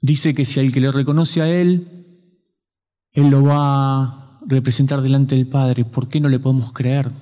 dice 0.00 0.34
que 0.34 0.44
si 0.44 0.60
al 0.60 0.72
que 0.72 0.80
le 0.80 0.92
reconoce 0.92 1.42
a 1.42 1.48
Él, 1.48 2.24
Él 3.12 3.30
lo 3.30 3.42
va 3.42 4.27
representar 4.48 5.02
delante 5.02 5.36
del 5.36 5.46
Padre, 5.46 5.84
¿por 5.84 6.08
qué 6.08 6.20
no 6.20 6.28
le 6.28 6.40
podemos 6.40 6.72
creer? 6.72 7.12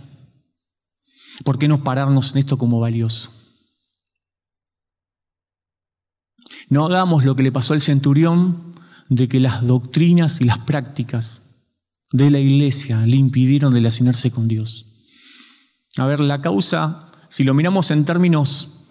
¿Por 1.45 1.59
qué 1.59 1.69
no 1.69 1.83
pararnos 1.83 2.33
en 2.33 2.39
esto 2.39 2.57
como 2.57 2.81
valioso? 2.81 3.33
No 6.69 6.87
hagamos 6.87 7.25
lo 7.25 7.37
que 7.37 7.43
le 7.43 7.53
pasó 7.53 7.75
al 7.75 7.81
centurión 7.81 8.75
de 9.09 9.29
que 9.29 9.41
las 9.41 9.67
doctrinas 9.67 10.41
y 10.41 10.45
las 10.45 10.59
prácticas 10.59 11.75
de 12.13 12.31
la 12.31 12.39
iglesia 12.39 13.05
le 13.07 13.17
impidieron 13.17 13.73
relacionarse 13.73 14.31
con 14.31 14.49
Dios. 14.49 15.05
A 15.99 16.07
ver, 16.07 16.21
la 16.21 16.41
causa, 16.41 17.11
si 17.29 17.45
lo 17.45 17.55
miramos 17.55 17.91
en 17.91 18.05
términos 18.05 18.89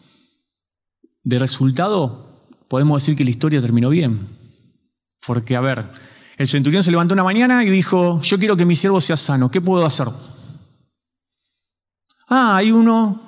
de 1.24 1.40
resultado, 1.40 2.48
podemos 2.70 3.02
decir 3.02 3.18
que 3.18 3.24
la 3.24 3.30
historia 3.30 3.62
terminó 3.62 3.90
bien. 3.90 4.28
Porque, 5.26 5.56
a 5.56 5.62
ver, 5.62 5.92
el 6.38 6.48
centurión 6.48 6.84
se 6.84 6.92
levantó 6.92 7.14
una 7.14 7.24
mañana 7.24 7.64
y 7.64 7.70
dijo, 7.70 8.22
yo 8.22 8.38
quiero 8.38 8.58
que 8.58 8.66
mi 8.66 8.76
siervo 8.76 9.00
sea 9.00 9.18
sano, 9.18 9.50
¿qué 9.50 9.62
puedo 9.62 9.86
hacer? 9.86 10.08
Ah, 12.28 12.58
hay 12.58 12.72
uno 12.72 13.22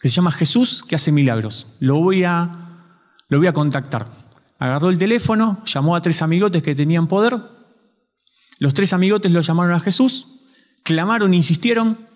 que 0.00 0.08
se 0.08 0.14
llama 0.16 0.30
Jesús 0.30 0.84
que 0.86 0.94
hace 0.94 1.12
milagros. 1.12 1.76
Lo 1.80 1.96
voy 1.96 2.24
a, 2.24 2.96
lo 3.28 3.38
voy 3.38 3.46
a 3.46 3.52
contactar. 3.52 4.08
Agarró 4.58 4.90
el 4.90 4.98
teléfono, 4.98 5.62
llamó 5.64 5.96
a 5.96 6.02
tres 6.02 6.22
amigotes 6.22 6.62
que 6.62 6.74
tenían 6.74 7.08
poder. 7.08 7.38
Los 8.58 8.74
tres 8.74 8.92
amigotes 8.92 9.32
lo 9.32 9.40
llamaron 9.40 9.72
a 9.72 9.80
Jesús, 9.80 10.42
clamaron, 10.84 11.32
insistieron, 11.32 12.06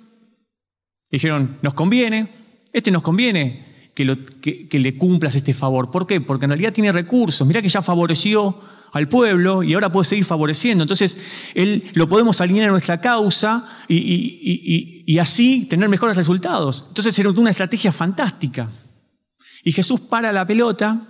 dijeron, 1.10 1.58
nos 1.62 1.74
conviene, 1.74 2.60
este 2.72 2.90
nos 2.90 3.02
conviene 3.02 3.90
que, 3.94 4.68
que, 4.68 4.78
le 4.78 4.96
cumplas 4.96 5.34
este 5.34 5.54
favor. 5.54 5.90
¿Por 5.90 6.06
qué? 6.06 6.20
Porque 6.20 6.44
en 6.44 6.50
realidad 6.50 6.72
tiene 6.72 6.92
recursos. 6.92 7.46
Mira 7.46 7.62
que 7.62 7.68
ya 7.68 7.80
favoreció 7.80 8.60
al 8.94 9.08
pueblo 9.08 9.62
y 9.62 9.74
ahora 9.74 9.90
puede 9.90 10.04
seguir 10.04 10.24
favoreciendo. 10.24 10.84
Entonces, 10.84 11.20
él 11.54 11.90
lo 11.94 12.08
podemos 12.08 12.40
alinear 12.40 12.68
a 12.68 12.72
nuestra 12.72 13.00
causa 13.00 13.68
y, 13.88 13.96
y, 13.96 15.04
y, 15.04 15.18
así 15.18 15.66
tener 15.66 15.88
mejores 15.88 16.16
resultados. 16.16 16.86
Entonces, 16.88 17.18
era 17.18 17.30
una 17.30 17.50
estrategia 17.50 17.90
fantástica. 17.90 18.70
Y 19.64 19.72
Jesús 19.72 20.00
para 20.00 20.32
la 20.32 20.46
pelota 20.46 21.08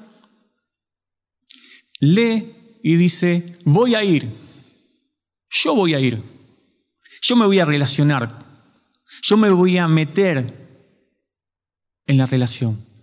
lee 2.01 2.79
y 2.83 2.97
dice, 2.97 3.55
voy 3.65 3.95
a 3.95 4.03
ir, 4.03 4.31
yo 5.51 5.75
voy 5.75 5.93
a 5.93 6.01
ir, 6.01 6.23
yo 7.21 7.37
me 7.37 7.45
voy 7.45 7.59
a 7.59 7.67
relacionar, 7.67 8.45
yo 9.23 9.37
me 9.37 9.51
voy 9.51 9.77
a 9.77 9.89
meter 9.89 10.89
en 12.07 12.17
la 12.17 12.25
relación. 12.25 12.94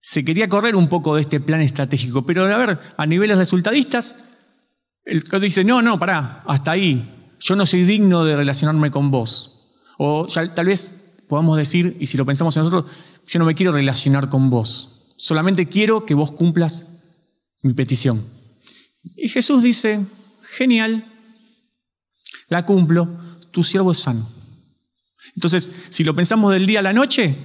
Se 0.00 0.24
quería 0.24 0.48
correr 0.48 0.76
un 0.76 0.88
poco 0.88 1.14
de 1.14 1.22
este 1.22 1.40
plan 1.40 1.60
estratégico, 1.60 2.24
pero 2.24 2.44
a 2.44 2.58
ver, 2.58 2.78
a 2.96 3.06
niveles 3.06 3.36
resultadistas, 3.36 4.16
el 5.04 5.24
que 5.24 5.40
dice, 5.40 5.64
no, 5.64 5.82
no, 5.82 5.98
pará, 5.98 6.42
hasta 6.46 6.72
ahí, 6.72 7.34
yo 7.40 7.56
no 7.56 7.66
soy 7.66 7.84
digno 7.84 8.24
de 8.24 8.36
relacionarme 8.36 8.90
con 8.90 9.10
vos. 9.10 9.74
O 9.98 10.26
tal 10.26 10.66
vez 10.66 11.14
podamos 11.28 11.56
decir, 11.56 11.96
y 12.00 12.06
si 12.06 12.16
lo 12.16 12.24
pensamos 12.24 12.56
en 12.56 12.64
nosotros, 12.64 12.90
yo 13.26 13.38
no 13.38 13.44
me 13.44 13.54
quiero 13.54 13.72
relacionar 13.72 14.28
con 14.28 14.50
vos, 14.50 15.12
solamente 15.16 15.68
quiero 15.68 16.06
que 16.06 16.14
vos 16.14 16.32
cumplas 16.32 16.86
mi 17.62 17.74
petición. 17.74 18.26
Y 19.16 19.28
Jesús 19.28 19.62
dice, 19.62 20.06
genial, 20.42 21.04
la 22.48 22.64
cumplo, 22.64 23.08
tu 23.50 23.62
siervo 23.62 23.92
es 23.92 23.98
sano. 23.98 24.28
Entonces, 25.34 25.70
si 25.90 26.04
lo 26.04 26.14
pensamos 26.14 26.52
del 26.52 26.66
día 26.66 26.80
a 26.80 26.82
la 26.82 26.92
noche, 26.92 27.36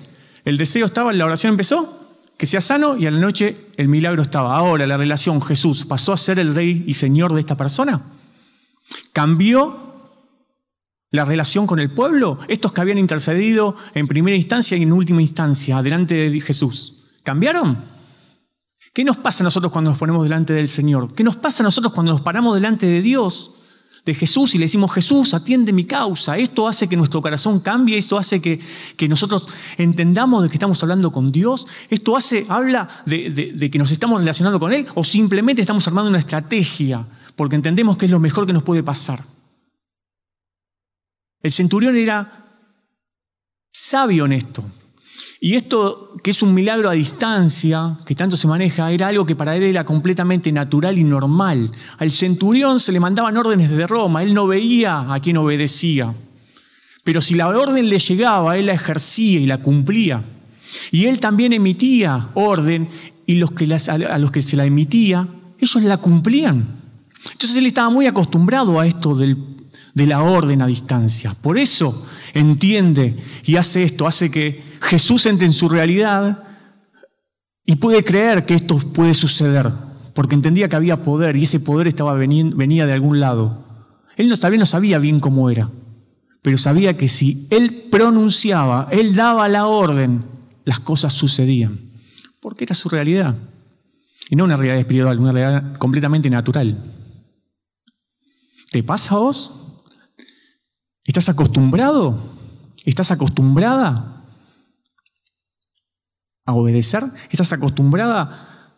el 0.44 0.58
deseo 0.58 0.86
estaba, 0.86 1.13
la 1.13 1.26
oración 1.26 1.52
empezó, 1.52 2.05
que 2.38 2.45
sea 2.45 2.62
sano 2.62 2.98
y 2.98 3.06
a 3.06 3.12
la 3.12 3.19
noche 3.19 3.56
el 3.78 3.88
milagro 3.88 4.21
estaba. 4.21 4.56
Ahora 4.56 4.88
la 4.88 4.98
relación 4.98 5.41
Jesús 5.41 5.86
pasó 5.86 6.13
a 6.13 6.17
ser 6.17 6.39
el 6.39 6.54
rey 6.54 6.84
y 6.88 6.93
señor 6.93 7.34
de 7.34 7.39
esta 7.39 7.56
persona. 7.56 8.02
Cambió 9.13 9.86
la 11.12 11.26
relación 11.26 11.65
con 11.65 11.80
el 11.80 11.89
pueblo, 11.89 12.39
estos 12.48 12.74
que 12.74 12.82
habían 12.82 12.98
intercedido 12.98 13.76
en 13.93 14.08
primera 14.08 14.36
instancia 14.36 14.76
y 14.78 14.84
en 14.84 14.91
última 14.91 15.21
instancia 15.21 15.82
delante 15.82 16.30
de 16.30 16.41
Jesús. 16.41 17.06
¿Cambiaron? 17.24 17.95
¿Qué 18.93 19.04
nos 19.04 19.17
pasa 19.17 19.43
a 19.43 19.45
nosotros 19.45 19.71
cuando 19.71 19.91
nos 19.91 20.00
ponemos 20.00 20.24
delante 20.24 20.54
del 20.54 20.67
Señor? 20.67 21.13
¿Qué 21.13 21.24
nos 21.24 21.36
pasa 21.38 21.63
a 21.63 21.65
nosotros 21.65 21.93
cuando 21.93 22.12
nos 22.12 22.21
paramos 22.21 22.56
delante 22.56 22.86
de 22.86 23.02
Dios, 23.02 23.56
de 24.06 24.13
Jesús, 24.13 24.56
y 24.56 24.60
le 24.60 24.65
decimos, 24.65 24.94
Jesús, 24.94 25.34
atiende 25.34 25.74
mi 25.74 25.86
causa? 25.86 26.38
Esto 26.38 26.68
hace 26.68 26.88
que 26.88 26.96
nuestro 26.96 27.22
corazón 27.22 27.60
cambie, 27.60 27.98
esto 27.98 28.18
hace 28.18 28.41
que, 28.41 28.60
que 28.96 29.08
nosotros 29.08 29.48
entendamos 29.78 30.44
de 30.44 30.50
que 30.50 30.56
estamos 30.56 30.82
hablando 30.84 31.12
con 31.12 31.32
Dios, 31.32 31.68
esto 31.89 32.15
hace, 32.15 32.46
habla 32.48 32.88
de, 33.06 33.54
de 33.56 33.72
que 33.72 33.80
nos 33.80 33.91
estamos 33.91 34.20
relacionando 34.20 34.60
con 34.60 34.72
Él, 34.72 34.86
o 34.94 35.04
simplemente 35.04 35.62
estamos 35.62 35.88
armando 35.88 36.10
una 36.10 36.20
estrategia 36.20 37.06
porque 37.36 37.56
entendemos 37.56 37.98
que 37.98 38.06
es 38.06 38.12
lo 38.12 38.20
mejor 38.20 38.46
que 38.48 38.54
nos 38.54 38.63
puede 38.63 38.84
pasar. 38.84 39.24
El 41.41 41.52
centurión 41.52 41.96
era 41.96 42.46
sabio 43.72 44.26
en 44.26 44.34
esto. 44.34 44.63
Y 45.41 45.56
esto, 45.56 46.13
que 46.24 46.32
es 46.32 46.41
un 46.41 46.54
milagro 46.54 46.89
a 46.89 46.93
distancia, 46.93 48.00
que 48.06 48.15
tanto 48.15 48.38
se 48.38 48.48
maneja, 48.48 48.91
era 48.91 49.08
algo 49.08 49.26
que 49.26 49.36
para 49.36 49.56
él 49.56 49.63
era 49.63 49.84
completamente 49.84 50.52
natural 50.52 50.98
y 50.98 51.04
normal. 51.04 51.71
Al 51.98 52.12
centurión 52.12 52.80
se 52.80 52.91
le 52.91 53.00
mandaban 53.00 53.38
órdenes 53.38 53.69
desde 53.69 53.88
Roma, 53.88 54.24
él 54.24 54.34
no 54.34 54.48
veía 54.48 55.13
a 55.13 55.19
quien 55.19 55.38
obedecía. 55.38 56.13
Pero 57.04 57.21
si 57.21 57.36
la 57.36 57.50
orden 57.50 57.89
le 57.89 58.00
llegaba, 58.00 58.58
él 58.58 58.65
la 58.67 58.74
ejercía 58.74 59.39
y 59.39 59.45
la 59.45 59.60
cumplía. 59.60 60.24
Y 60.91 61.06
él 61.06 61.19
también 61.19 61.54
emitía 61.54 62.30
orden 62.34 62.89
y 63.28 63.36
los 63.36 63.52
que 63.52 63.65
a 63.88 64.17
los 64.17 64.32
que 64.32 64.41
se 64.41 64.58
la 64.58 64.65
emitía, 64.65 65.28
ellos 65.60 65.84
la 65.84 65.98
cumplían. 65.98 66.82
Entonces 67.32 67.58
él 67.58 67.65
estaba 67.65 67.89
muy 67.89 68.08
acostumbrado 68.08 68.80
a 68.80 68.88
esto 68.88 69.15
de 69.15 70.06
la 70.08 70.21
orden 70.21 70.62
a 70.62 70.67
distancia. 70.67 71.36
Por 71.39 71.58
eso 71.58 72.08
entiende 72.34 73.17
y 73.43 73.56
hace 73.56 73.84
esto, 73.84 74.08
hace 74.08 74.30
que 74.30 74.75
Jesús 74.86 75.26
entra 75.26 75.48
en 75.48 75.54
su 75.54 75.67
realidad 75.67 76.43
y 77.65 77.78
puede 77.78 78.04
creer 78.04 78.45
que 78.45 78.54
esto 78.54 78.78
puede 78.78 79.15
suceder, 79.15 79.71
porque 80.13 80.36
entendía 80.36 80.69
que 80.69 80.76
había 80.76 81.02
poder 81.02 81.36
y 81.36 81.43
ese 81.43 81.60
poder 81.60 81.88
estaba 81.88 82.13
venía 82.13 82.86
de 82.86 82.93
algún 82.93 83.19
lado. 83.19 83.65
Él 84.15 84.30
no 84.30 84.36
sabía, 84.36 84.60
no 84.60 84.65
sabía 84.67 85.00
bien 85.00 85.19
cómo 85.19 85.50
era, 85.50 85.71
pero 86.43 86.60
sabía 86.60 86.95
que 86.95 87.08
si 87.08 87.48
él 87.50 87.88
pronunciaba, 87.91 88.88
él 88.91 89.15
daba 89.15 89.50
la 89.50 89.65
orden, 89.65 90.24
las 90.65 90.80
cosas 90.80 91.13
sucedían, 91.13 91.80
porque 92.39 92.65
era 92.65 92.76
su 92.76 92.88
realidad. 92.88 93.36
Y 94.30 94.36
no 94.36 94.43
una 94.43 94.56
realidad 94.56 94.80
espiritual, 94.80 95.19
una 95.19 95.32
realidad 95.32 95.78
completamente 95.78 96.30
natural. 96.30 96.93
¿Te 98.71 98.84
pasa 98.84 99.15
a 99.15 99.19
vos? 99.19 99.82
¿Estás 101.04 101.30
acostumbrado? 101.30 102.34
¿Estás 102.86 103.10
acostumbrada 103.10 104.14
a 106.45 106.53
obedecer? 106.53 107.03
¿Estás 107.29 107.51
acostumbrada 107.53 108.71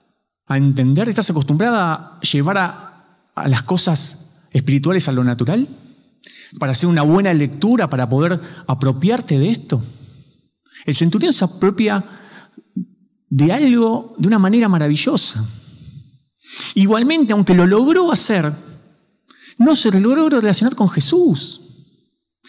a 0.45 0.58
entender? 0.58 1.10
¿Estás 1.10 1.30
acostumbrada 1.30 1.93
a 1.93 2.19
llevar 2.21 2.58
a, 2.58 3.47
las 3.47 3.62
cosas 3.63 4.34
espirituales 4.51 5.08
a 5.08 5.12
lo 5.12 5.23
natural? 5.23 5.67
¿Para 6.60 6.71
hacer 6.71 6.88
una 6.88 7.01
buena 7.01 7.34
lectura, 7.34 7.89
para 7.89 8.08
poder 8.08 8.39
apropiarte 8.67 9.38
de 9.38 9.49
esto? 9.49 9.84
El 10.86 10.95
centurión 10.95 11.34
se 11.34 11.43
apropia 11.43 12.03
de 13.30 13.51
algo 13.51 14.15
de 14.17 14.27
una 14.27 14.39
manera 14.39 14.69
maravillosa. 14.69 15.45
Igualmente, 16.75 17.34
aunque 17.34 17.53
lo 17.53 17.67
logró 17.67 18.12
hacer, 18.12 18.53
no 19.58 19.75
se 19.75 19.91
logró 19.99 20.30
relacionar 20.30 20.75
con 20.75 20.89
Jesús. 20.89 21.66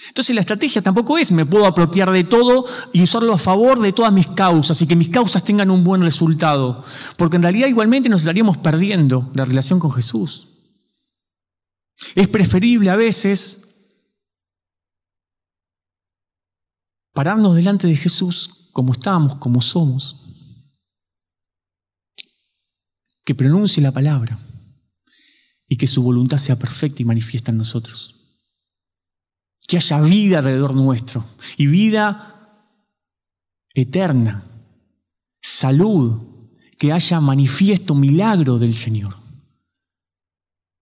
Entonces 0.06 0.34
la 0.34 0.42
estrategia 0.42 0.80
tampoco 0.80 1.18
es 1.18 1.32
me 1.32 1.44
puedo 1.44 1.66
apropiar 1.66 2.10
de 2.12 2.24
todo 2.24 2.66
y 2.92 3.02
usarlo 3.02 3.32
a 3.32 3.38
favor 3.38 3.80
de 3.80 3.92
todas 3.92 4.12
mis 4.12 4.28
causas 4.28 4.80
y 4.80 4.86
que 4.86 4.94
mis 4.94 5.08
causas 5.08 5.44
tengan 5.44 5.70
un 5.70 5.82
buen 5.82 6.02
resultado, 6.02 6.84
porque 7.16 7.36
en 7.36 7.42
realidad 7.42 7.68
igualmente 7.68 8.08
nos 8.08 8.22
estaríamos 8.22 8.56
perdiendo 8.58 9.30
la 9.34 9.44
relación 9.44 9.80
con 9.80 9.92
Jesús. 9.92 10.48
Es 12.14 12.28
preferible 12.28 12.90
a 12.90 12.96
veces 12.96 13.64
pararnos 17.12 17.56
delante 17.56 17.88
de 17.88 17.96
Jesús 17.96 18.68
como 18.72 18.92
estamos, 18.92 19.36
como 19.36 19.60
somos, 19.60 20.24
que 23.24 23.34
pronuncie 23.34 23.82
la 23.82 23.92
palabra 23.92 24.38
y 25.66 25.76
que 25.76 25.88
su 25.88 26.02
voluntad 26.02 26.38
sea 26.38 26.58
perfecta 26.58 27.02
y 27.02 27.04
manifiesta 27.04 27.50
en 27.50 27.58
nosotros. 27.58 28.17
Que 29.68 29.76
haya 29.76 30.00
vida 30.00 30.38
alrededor 30.38 30.74
nuestro 30.74 31.24
y 31.56 31.66
vida 31.68 32.34
eterna, 33.72 34.44
salud, 35.40 36.20
que 36.78 36.92
haya 36.92 37.20
manifiesto 37.20 37.94
milagro 37.94 38.58
del 38.58 38.74
Señor. 38.74 39.14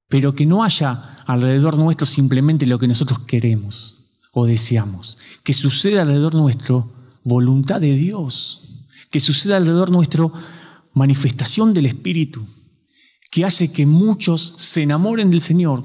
Pero 0.08 0.34
que 0.34 0.46
no 0.46 0.64
haya 0.64 1.16
alrededor 1.26 1.76
nuestro 1.76 2.06
simplemente 2.06 2.64
lo 2.64 2.78
que 2.78 2.88
nosotros 2.88 3.18
queremos 3.20 4.20
o 4.32 4.46
deseamos. 4.46 5.18
Que 5.42 5.52
suceda 5.52 6.02
alrededor 6.02 6.34
nuestro 6.34 6.92
voluntad 7.24 7.80
de 7.80 7.94
Dios. 7.94 8.86
Que 9.10 9.18
suceda 9.18 9.56
alrededor 9.56 9.90
nuestro 9.90 10.32
manifestación 10.92 11.74
del 11.74 11.86
Espíritu. 11.86 12.46
Que 13.30 13.44
hace 13.44 13.72
que 13.72 13.84
muchos 13.84 14.54
se 14.58 14.82
enamoren 14.82 15.30
del 15.30 15.42
Señor. 15.42 15.84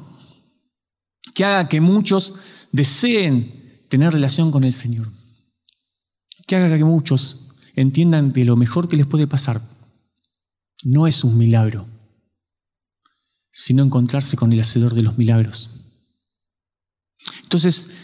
Que 1.33 1.45
haga 1.45 1.67
que 1.67 1.81
muchos 1.81 2.35
deseen 2.71 3.86
tener 3.89 4.13
relación 4.13 4.51
con 4.51 4.63
el 4.63 4.73
Señor. 4.73 5.07
Que 6.47 6.55
haga 6.55 6.77
que 6.77 6.84
muchos 6.84 7.55
entiendan 7.75 8.31
que 8.31 8.45
lo 8.45 8.55
mejor 8.55 8.88
que 8.88 8.97
les 8.97 9.07
puede 9.07 9.27
pasar 9.27 9.62
no 10.84 11.07
es 11.07 11.23
un 11.23 11.38
milagro, 11.38 11.88
sino 13.51 13.84
encontrarse 13.84 14.38
con 14.38 14.51
el 14.51 14.60
Hacedor 14.60 14.93
de 14.93 15.03
los 15.03 15.17
milagros. 15.17 15.81
Entonces, 17.43 17.95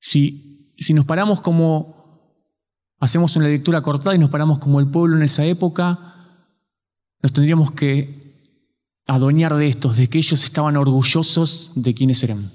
si, 0.00 0.72
si 0.78 0.94
nos 0.94 1.04
paramos 1.04 1.40
como, 1.40 2.44
hacemos 3.00 3.36
una 3.36 3.48
lectura 3.48 3.82
cortada 3.82 4.14
y 4.14 4.18
nos 4.18 4.30
paramos 4.30 4.58
como 4.58 4.80
el 4.80 4.88
pueblo 4.88 5.16
en 5.16 5.22
esa 5.22 5.44
época, 5.44 6.14
nos 7.20 7.32
tendríamos 7.32 7.72
que 7.72 8.23
adueñar 9.06 9.54
de 9.54 9.68
estos, 9.68 9.96
de 9.96 10.08
que 10.08 10.18
ellos 10.18 10.44
estaban 10.44 10.76
orgullosos 10.76 11.72
de 11.74 11.94
quiénes 11.94 12.22
eran, 12.22 12.50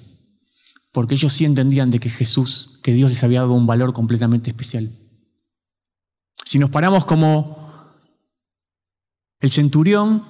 porque 0.91 1.13
ellos 1.15 1.33
sí 1.33 1.45
entendían 1.45 1.91
de 1.91 1.99
que 1.99 2.09
Jesús, 2.09 2.79
que 2.83 2.93
Dios 2.93 3.09
les 3.09 3.23
había 3.23 3.41
dado 3.41 3.53
un 3.53 3.67
valor 3.67 3.93
completamente 3.93 4.49
especial. 4.49 4.89
Si 6.45 6.57
nos 6.57 6.71
paramos 6.71 7.05
como 7.05 7.69
el 9.39 9.51
centurión, 9.51 10.25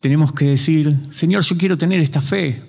tenemos 0.00 0.32
que 0.32 0.46
decir, 0.46 1.06
Señor, 1.10 1.42
yo 1.42 1.56
quiero 1.56 1.78
tener 1.78 2.00
esta 2.00 2.20
fe. 2.20 2.62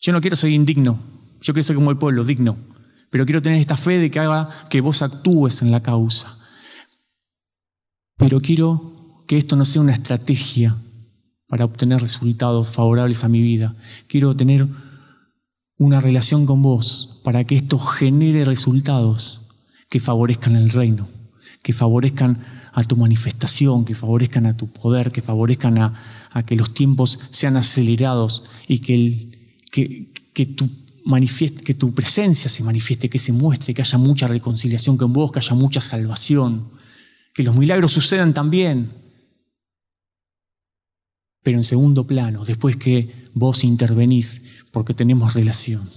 Yo 0.00 0.12
no 0.12 0.20
quiero 0.20 0.36
ser 0.36 0.50
indigno, 0.50 1.02
yo 1.40 1.52
quiero 1.52 1.62
ser 1.62 1.76
como 1.76 1.90
el 1.90 1.98
pueblo, 1.98 2.24
digno, 2.24 2.56
pero 3.10 3.24
quiero 3.24 3.42
tener 3.42 3.60
esta 3.60 3.76
fe 3.76 3.98
de 3.98 4.10
que 4.10 4.20
haga 4.20 4.66
que 4.68 4.80
vos 4.80 5.02
actúes 5.02 5.62
en 5.62 5.70
la 5.70 5.82
causa. 5.82 6.38
Pero 8.16 8.40
quiero 8.40 8.99
que 9.30 9.38
esto 9.38 9.54
no 9.54 9.64
sea 9.64 9.80
una 9.80 9.92
estrategia 9.92 10.76
para 11.46 11.64
obtener 11.64 12.00
resultados 12.00 12.68
favorables 12.70 13.22
a 13.22 13.28
mi 13.28 13.40
vida. 13.40 13.76
Quiero 14.08 14.34
tener 14.34 14.66
una 15.78 16.00
relación 16.00 16.46
con 16.46 16.62
vos 16.62 17.20
para 17.22 17.44
que 17.44 17.54
esto 17.54 17.78
genere 17.78 18.44
resultados 18.44 19.42
que 19.88 20.00
favorezcan 20.00 20.56
el 20.56 20.70
reino, 20.70 21.06
que 21.62 21.72
favorezcan 21.72 22.40
a 22.72 22.82
tu 22.82 22.96
manifestación, 22.96 23.84
que 23.84 23.94
favorezcan 23.94 24.46
a 24.46 24.56
tu 24.56 24.66
poder, 24.66 25.12
que 25.12 25.22
favorezcan 25.22 25.78
a, 25.78 26.42
que 26.44 26.56
los 26.56 26.74
tiempos 26.74 27.20
sean 27.30 27.56
acelerados 27.56 28.42
y 28.66 28.80
que, 28.80 29.62
que, 29.70 30.12
que 30.34 31.74
tu 31.74 31.94
presencia 31.94 32.50
se 32.50 32.64
manifieste, 32.64 33.08
que 33.08 33.20
se 33.20 33.30
muestre, 33.30 33.74
que 33.74 33.82
haya 33.82 33.96
mucha 33.96 34.26
reconciliación 34.26 34.96
con 34.96 35.12
vos, 35.12 35.30
que 35.30 35.38
haya 35.38 35.54
mucha 35.54 35.80
salvación, 35.80 36.72
que 37.32 37.44
los 37.44 37.54
milagros 37.54 37.92
sucedan 37.92 38.34
también. 38.34 38.98
Pero 41.42 41.58
en 41.58 41.64
segundo 41.64 42.06
plano, 42.06 42.44
después 42.44 42.76
que 42.76 43.24
vos 43.34 43.64
intervenís, 43.64 44.62
porque 44.72 44.94
tenemos 44.94 45.34
relación 45.34 45.90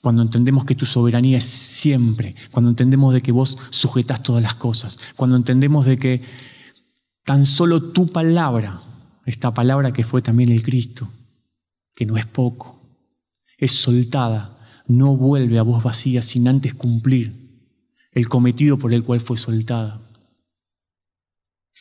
cuando 0.00 0.22
entendemos 0.22 0.64
que 0.64 0.74
tu 0.74 0.86
soberanía 0.86 1.38
es 1.38 1.44
siempre, 1.44 2.34
cuando 2.50 2.70
entendemos 2.70 3.12
de 3.12 3.20
que 3.20 3.32
vos 3.32 3.58
sujetas 3.70 4.22
todas 4.22 4.42
las 4.42 4.54
cosas, 4.54 4.98
cuando 5.16 5.36
entendemos 5.36 5.84
de 5.84 5.98
que 5.98 6.22
tan 7.24 7.44
solo 7.44 7.82
tu 7.92 8.10
palabra, 8.10 8.82
esta 9.26 9.52
palabra 9.52 9.92
que 9.92 10.04
fue 10.04 10.22
también 10.22 10.50
el 10.50 10.62
Cristo, 10.62 11.08
que 11.94 12.06
no 12.06 12.16
es 12.16 12.24
poco, 12.24 12.80
es 13.58 13.72
soltada, 13.72 14.58
no 14.86 15.16
vuelve 15.16 15.58
a 15.58 15.62
vos 15.62 15.82
vacía 15.82 16.22
sin 16.22 16.48
antes 16.48 16.72
cumplir 16.72 17.38
el 18.12 18.28
cometido 18.28 18.78
por 18.78 18.94
el 18.94 19.04
cual 19.04 19.20
fue 19.20 19.36
soltada. 19.36 20.00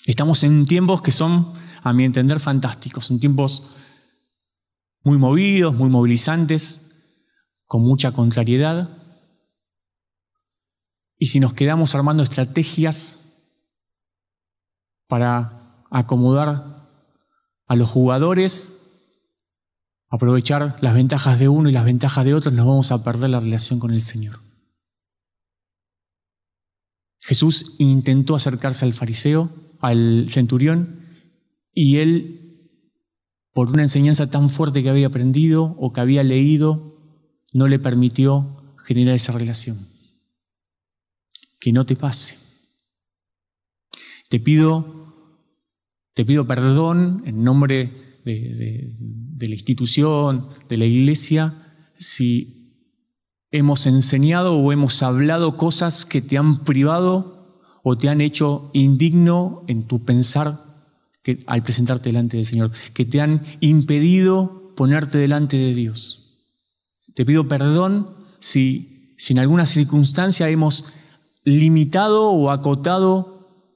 Estamos 0.05 0.43
en 0.43 0.65
tiempos 0.65 1.01
que 1.01 1.11
son, 1.11 1.53
a 1.81 1.93
mi 1.93 2.05
entender, 2.05 2.39
fantásticos, 2.39 3.11
en 3.11 3.19
tiempos 3.19 3.71
muy 5.03 5.17
movidos, 5.17 5.73
muy 5.73 5.89
movilizantes, 5.89 6.91
con 7.65 7.81
mucha 7.83 8.11
contrariedad. 8.11 8.89
Y 11.17 11.27
si 11.27 11.39
nos 11.39 11.53
quedamos 11.53 11.95
armando 11.95 12.23
estrategias 12.23 13.19
para 15.07 15.85
acomodar 15.91 16.89
a 17.67 17.75
los 17.75 17.89
jugadores, 17.89 18.81
aprovechar 20.09 20.77
las 20.81 20.93
ventajas 20.93 21.39
de 21.39 21.47
uno 21.47 21.69
y 21.69 21.71
las 21.71 21.85
ventajas 21.85 22.25
de 22.25 22.33
otro, 22.33 22.51
nos 22.51 22.65
vamos 22.65 22.91
a 22.91 23.03
perder 23.03 23.29
la 23.29 23.39
relación 23.39 23.79
con 23.79 23.91
el 23.91 24.01
Señor. 24.01 24.39
Jesús 27.21 27.75
intentó 27.77 28.35
acercarse 28.35 28.85
al 28.85 28.93
fariseo, 28.93 29.51
al 29.79 30.25
centurión, 30.29 30.98
y 31.73 31.97
él, 31.97 32.71
por 33.53 33.69
una 33.69 33.83
enseñanza 33.83 34.29
tan 34.29 34.49
fuerte 34.49 34.83
que 34.83 34.89
había 34.89 35.07
aprendido 35.07 35.75
o 35.79 35.93
que 35.93 36.01
había 36.01 36.23
leído 36.23 36.97
no 37.53 37.67
le 37.67 37.79
permitió 37.79 38.75
generar 38.77 39.15
esa 39.15 39.33
relación. 39.33 39.87
Que 41.59 41.73
no 41.73 41.85
te 41.85 41.95
pase. 41.95 42.37
Te 44.29 44.39
pido, 44.39 45.43
te 46.13 46.25
pido 46.25 46.45
perdón 46.45 47.23
en 47.25 47.43
nombre 47.43 48.19
de, 48.25 48.93
de 48.95 49.47
la 49.47 49.55
institución, 49.55 50.49
de 50.67 50.77
la 50.77 50.85
iglesia, 50.85 51.91
si 51.95 52.59
hemos 53.51 53.87
enseñado 53.87 54.55
o 54.55 54.71
hemos 54.71 55.01
hablado 55.01 55.57
cosas 55.57 56.05
que 56.05 56.21
te 56.21 56.37
han 56.37 56.63
privado 56.63 57.59
o 57.83 57.97
te 57.97 58.09
han 58.09 58.21
hecho 58.21 58.69
indigno 58.73 59.63
en 59.67 59.87
tu 59.87 60.05
pensar 60.05 60.68
que, 61.23 61.39
al 61.47 61.63
presentarte 61.63 62.09
delante 62.09 62.37
del 62.37 62.45
Señor, 62.45 62.71
que 62.93 63.05
te 63.05 63.21
han 63.21 63.45
impedido 63.59 64.73
ponerte 64.75 65.17
delante 65.17 65.57
de 65.57 65.73
Dios. 65.73 66.45
Te 67.13 67.25
pido 67.25 67.47
perdón 67.47 68.15
si, 68.39 69.15
en 69.29 69.39
alguna 69.39 69.65
circunstancia 69.65 70.49
hemos 70.49 70.93
limitado 71.43 72.29
o 72.29 72.49
acotado 72.49 73.75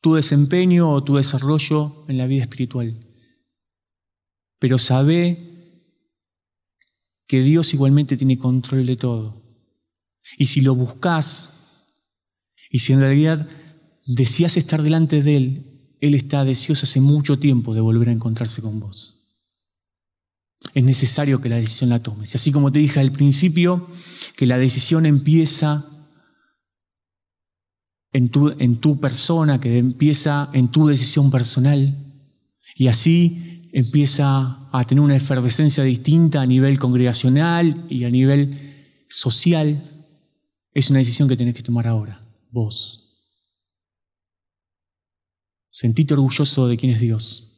tu 0.00 0.14
desempeño 0.14 0.90
o 0.90 1.04
tu 1.04 1.16
desarrollo 1.16 2.04
en 2.08 2.18
la 2.18 2.26
vida 2.26 2.42
espiritual. 2.42 3.06
Pero 4.58 4.78
sabe 4.78 5.84
que 7.26 7.40
Dios 7.40 7.72
igualmente 7.72 8.16
tiene 8.16 8.38
control 8.38 8.86
de 8.86 8.96
todo. 8.96 9.42
Y 10.36 10.46
si 10.46 10.60
lo 10.60 10.74
buscas, 10.74 11.54
y 12.70 12.80
si 12.80 12.92
en 12.92 13.00
realidad 13.00 13.48
deseas 14.04 14.56
estar 14.56 14.82
delante 14.82 15.22
de 15.22 15.36
Él, 15.36 15.73
Él 16.04 16.14
está 16.14 16.44
deseoso 16.44 16.84
hace 16.84 17.00
mucho 17.00 17.38
tiempo 17.38 17.74
de 17.74 17.80
volver 17.80 18.08
a 18.08 18.12
encontrarse 18.12 18.60
con 18.62 18.80
vos 18.80 19.14
es 20.72 20.82
necesario 20.82 21.40
que 21.40 21.48
la 21.48 21.56
decisión 21.56 21.90
la 21.90 22.02
tomes. 22.02 22.34
Y 22.34 22.36
así 22.36 22.52
como 22.52 22.72
te 22.72 22.78
dije 22.78 23.00
al 23.00 23.12
principio, 23.12 23.88
que 24.36 24.46
la 24.46 24.58
decisión 24.58 25.06
empieza 25.06 25.86
en 28.12 28.28
tu, 28.28 28.54
en 28.58 28.76
tu 28.76 28.98
persona, 28.98 29.60
que 29.60 29.78
empieza 29.78 30.50
en 30.52 30.68
tu 30.68 30.86
decisión 30.86 31.30
personal, 31.30 31.94
y 32.76 32.88
así 32.88 33.70
empieza 33.72 34.68
a 34.72 34.84
tener 34.84 35.02
una 35.02 35.16
efervescencia 35.16 35.84
distinta 35.84 36.40
a 36.40 36.46
nivel 36.46 36.78
congregacional 36.78 37.86
y 37.88 38.04
a 38.04 38.10
nivel 38.10 39.04
social, 39.08 40.08
es 40.72 40.90
una 40.90 41.00
decisión 41.00 41.28
que 41.28 41.36
tenés 41.36 41.54
que 41.54 41.62
tomar 41.62 41.86
ahora, 41.86 42.24
vos. 42.50 43.13
Sentite 45.74 46.14
orgulloso 46.14 46.68
de 46.68 46.76
quién 46.76 46.92
es 46.92 47.00
Dios. 47.00 47.50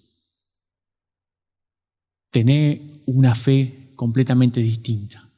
Tené 2.31 3.03
una 3.05 3.35
fe 3.35 3.93
completamente 3.95 4.61
distinta. 4.61 5.31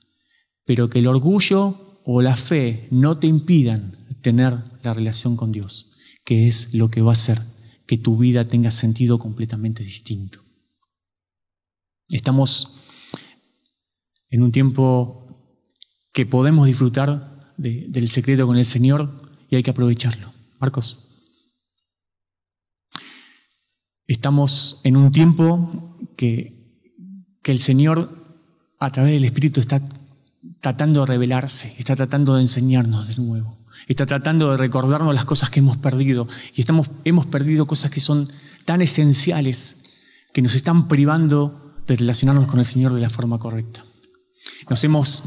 Pero 0.64 0.88
que 0.88 1.01
el 1.01 1.09
orgullo 1.09 2.01
o 2.05 2.23
la 2.23 2.37
fe 2.37 2.87
no 2.93 3.19
te 3.19 3.27
impidan 3.27 4.07
tener 4.23 4.62
la 4.85 4.95
relación 4.95 5.37
con 5.37 5.51
Dios, 5.51 5.97
que 6.25 6.47
es 6.47 6.73
lo 6.73 6.88
que 6.88 7.03
va 7.03 7.11
a 7.11 7.12
hacer 7.14 7.41
que 7.85 7.99
tu 7.99 8.17
vida 8.17 8.47
tenga 8.47 8.71
sentido 8.71 9.19
completamente 9.19 9.83
distinto. 9.83 10.45
Estamos 12.09 12.79
en 14.31 14.41
un 14.43 14.53
tiempo 14.53 15.59
que 16.12 16.27
podemos 16.27 16.69
disfrutar 16.69 17.55
del 17.57 18.09
secreto 18.09 18.47
con 18.47 18.57
el 18.57 18.67
Señor 18.67 19.33
y 19.51 19.57
hay 19.57 19.64
que 19.64 19.73
aprovecharlo. 19.73 20.33
Marcos. 20.61 21.08
Estamos 24.09 24.81
en 24.85 24.97
un 24.97 25.12
tiempo 25.12 25.94
que, 26.16 26.57
que 27.42 27.53
el 27.53 27.59
Señor, 27.59 28.11
a 28.79 28.90
través 28.90 29.12
del 29.12 29.27
Espíritu, 29.27 29.61
está 29.61 29.83
tratando 30.62 31.01
de 31.01 31.07
revelarse, 31.07 31.75
está 31.79 31.94
tratando 31.94 32.35
de 32.35 32.40
enseñarnos 32.40 33.07
de 33.07 33.16
nuevo, 33.16 33.59
está 33.87 34.07
tratando 34.07 34.51
de 34.51 34.57
recordarnos 34.57 35.14
las 35.14 35.27
cosas 35.27 35.51
que 35.51 35.61
hemos 35.61 35.77
perdido. 35.77 36.27
Y 36.55 36.62
estamos, 36.62 36.90
hemos 37.05 37.27
perdido 37.27 37.66
cosas 37.66 37.90
que 37.90 38.01
son 38.01 38.29
tan 38.64 38.81
esenciales 38.81 39.83
que 40.33 40.40
nos 40.40 40.55
están 40.55 40.88
privando 40.88 41.75
de 41.87 41.97
relacionarnos 41.97 42.47
con 42.47 42.61
el 42.61 42.64
Señor 42.64 42.94
de 42.94 43.03
la 43.03 43.11
forma 43.11 43.38
correcta. 43.38 43.85
Nos 44.71 44.83
hemos, 44.85 45.25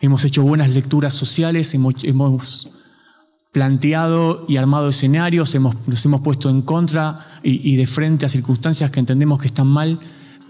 hemos 0.00 0.24
hecho 0.24 0.42
buenas 0.42 0.70
lecturas 0.70 1.12
sociales, 1.12 1.74
hemos, 1.74 2.02
hemos 2.02 2.82
planteado 3.56 4.44
y 4.48 4.58
armado 4.58 4.90
escenarios, 4.90 5.54
hemos, 5.54 5.76
nos 5.88 6.04
hemos 6.04 6.20
puesto 6.20 6.50
en 6.50 6.60
contra 6.60 7.40
y, 7.42 7.74
de 7.76 7.86
frente 7.86 8.26
a 8.26 8.28
circunstancias 8.28 8.90
que 8.90 9.00
entendemos 9.00 9.38
que 9.38 9.46
están 9.46 9.66
mal, 9.66 9.98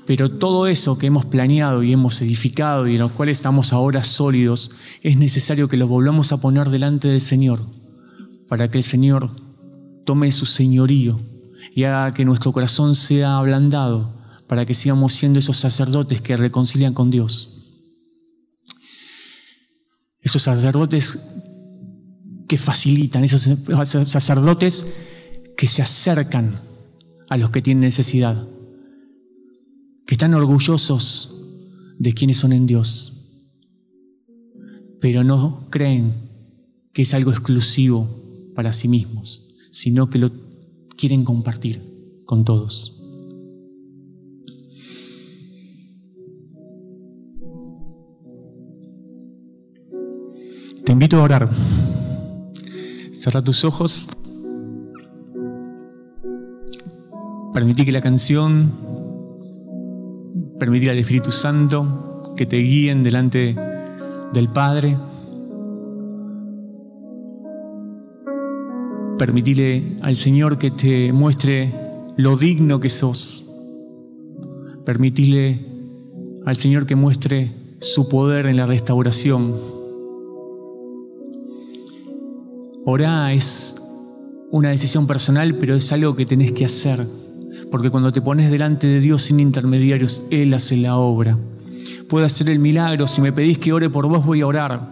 pero 0.09 0.29
todo 0.29 0.67
eso 0.67 0.99
que 0.99 1.07
hemos 1.07 1.25
planeado 1.25 1.85
y 1.85 1.93
hemos 1.93 2.21
edificado 2.21 2.89
y 2.89 2.97
en 2.97 3.03
los 3.03 3.13
cuales 3.13 3.39
estamos 3.39 3.73
ahora 3.73 4.03
sólidos, 4.03 4.73
es 5.05 5.17
necesario 5.19 5.69
que 5.69 5.77
lo 5.77 5.87
volvamos 5.87 6.33
a 6.33 6.41
poner 6.41 6.69
delante 6.69 7.07
del 7.07 7.21
Señor, 7.21 7.61
para 8.49 8.73
que 8.73 8.79
el 8.79 8.83
Señor 8.83 9.31
tome 10.05 10.33
su 10.33 10.45
señorío 10.45 11.21
y 11.77 11.85
haga 11.85 12.13
que 12.13 12.25
nuestro 12.25 12.51
corazón 12.51 12.97
sea 12.97 13.39
ablandado, 13.39 14.17
para 14.49 14.67
que 14.67 14.75
sigamos 14.75 15.13
siendo 15.13 15.39
esos 15.39 15.59
sacerdotes 15.59 16.23
que 16.23 16.37
reconcilian 16.37 16.93
con 16.93 17.13
Dios. 17.13 17.53
Esos 20.21 20.43
sacerdotes 20.43 21.37
que 22.49 22.59
facilitan, 22.59 23.25
esos 23.25 23.49
sacerdotes 24.09 24.95
que 25.57 25.67
se 25.67 25.83
acercan 25.83 26.61
a 27.29 27.37
los 27.37 27.51
que 27.51 27.63
tienen 27.63 27.83
necesidad, 27.83 28.49
que 30.07 30.15
están 30.15 30.35
orgullosos 30.35 31.33
de 31.99 32.13
quienes 32.13 32.39
son 32.39 32.53
en 32.53 32.67
Dios, 32.67 33.47
pero 35.01 35.25
no 35.25 35.69
creen 35.71 36.15
que 36.93 37.03
es 37.03 37.15
algo 37.15 37.31
exclusivo 37.31 38.53
para 38.55 38.73
sí 38.73 38.89
mismos, 38.89 39.55
sino 39.71 40.09
que 40.09 40.19
lo 40.19 40.31
quieren 40.97 41.25
compartir 41.25 42.23
con 42.25 42.45
todos. 42.45 43.03
Te 50.85 50.93
invito 50.93 51.17
a 51.17 51.23
orar. 51.25 51.96
Cerra 53.19 53.43
tus 53.43 53.65
ojos. 53.65 54.09
Permití 57.55 57.87
que 57.87 57.93
la 57.93 58.03
canción, 58.03 58.71
permitir 60.59 60.91
al 60.91 60.99
Espíritu 60.99 61.33
Santo 61.33 62.35
que 62.37 62.45
te 62.45 62.59
guíen 62.59 63.03
delante 63.03 63.57
del 64.35 64.49
Padre. 64.51 64.99
Permitile 69.19 69.97
al 70.03 70.17
Señor 70.17 70.59
que 70.59 70.71
te 70.71 71.13
muestre 71.13 71.73
lo 72.19 72.37
digno 72.37 72.81
que 72.81 72.91
sos. 72.91 73.51
Permitile 74.85 75.67
al 76.45 76.57
Señor 76.57 76.87
que 76.87 76.97
muestre 76.97 77.51
su 77.81 78.09
poder 78.11 78.47
en 78.47 78.59
la 78.59 78.67
restauración 78.67 79.76
Orá 82.89 83.33
es 83.33 83.83
una 84.53 84.69
decisión 84.69 85.09
personal, 85.09 85.57
pero 85.57 85.75
es 85.75 85.91
algo 85.91 86.15
que 86.15 86.25
tenés 86.25 86.53
que 86.53 86.65
hacer. 86.65 87.05
Porque 87.69 87.91
cuando 87.91 88.13
te 88.13 88.23
pones 88.23 88.49
delante 88.49 88.87
de 88.87 89.01
Dios 89.01 89.23
sin 89.23 89.41
intermediarios, 89.41 90.23
Él 90.31 90.55
hace 90.55 90.77
la 90.77 90.97
obra. 90.97 91.37
Puede 92.09 92.27
hacer 92.27 92.49
el 92.49 92.61
milagro. 92.61 93.09
Si 93.09 93.21
me 93.21 93.33
pedís 93.33 93.59
que 93.59 93.73
ore 93.73 93.91
por 93.91 94.07
vos, 94.07 94.25
voy 94.25 94.43
a 94.43 94.47
orar. 94.47 94.89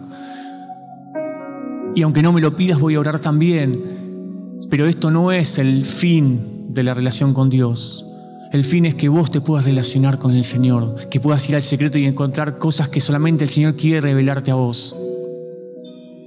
Y 1.95 2.01
aunque 2.01 2.21
no 2.21 2.33
me 2.33 2.41
lo 2.41 2.57
pidas, 2.57 2.81
voy 2.81 2.95
a 2.95 2.99
orar 2.99 3.21
también. 3.21 4.67
Pero 4.69 4.87
esto 4.87 5.09
no 5.09 5.31
es 5.31 5.57
el 5.57 5.85
fin 5.85 6.73
de 6.73 6.83
la 6.83 6.93
relación 6.93 7.33
con 7.33 7.49
Dios. 7.49 8.05
El 8.51 8.65
fin 8.65 8.85
es 8.85 8.95
que 8.95 9.07
vos 9.07 9.31
te 9.31 9.39
puedas 9.39 9.63
relacionar 9.63 10.19
con 10.19 10.35
el 10.35 10.43
Señor, 10.43 11.07
que 11.09 11.21
puedas 11.21 11.47
ir 11.47 11.55
al 11.55 11.61
secreto 11.61 11.97
y 11.97 12.03
encontrar 12.03 12.57
cosas 12.57 12.89
que 12.89 12.99
solamente 12.99 13.45
el 13.45 13.49
Señor 13.49 13.77
quiere 13.77 14.01
revelarte 14.01 14.51
a 14.51 14.55
vos. 14.55 14.97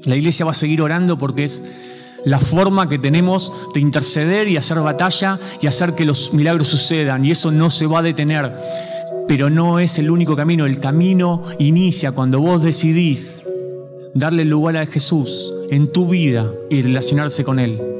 La 0.04 0.16
iglesia 0.16 0.44
va 0.44 0.52
a 0.52 0.54
seguir 0.54 0.82
orando 0.82 1.18
porque 1.18 1.44
es 1.44 1.64
la 2.24 2.40
forma 2.40 2.88
que 2.88 2.98
tenemos 2.98 3.52
de 3.74 3.80
interceder 3.80 4.48
y 4.48 4.56
hacer 4.56 4.78
batalla 4.80 5.38
y 5.60 5.66
hacer 5.66 5.94
que 5.94 6.04
los 6.04 6.32
milagros 6.32 6.68
sucedan. 6.68 7.24
Y 7.24 7.30
eso 7.30 7.50
no 7.50 7.70
se 7.70 7.86
va 7.86 8.00
a 8.00 8.02
detener. 8.02 8.52
Pero 9.26 9.50
no 9.50 9.78
es 9.78 9.98
el 9.98 10.10
único 10.10 10.36
camino. 10.36 10.66
El 10.66 10.80
camino 10.80 11.42
inicia 11.58 12.12
cuando 12.12 12.40
vos 12.40 12.62
decidís 12.62 13.44
darle 14.14 14.44
lugar 14.44 14.76
a 14.76 14.86
Jesús 14.86 15.52
en 15.70 15.92
tu 15.92 16.08
vida 16.08 16.50
y 16.70 16.82
relacionarse 16.82 17.44
con 17.44 17.58
Él. 17.58 17.97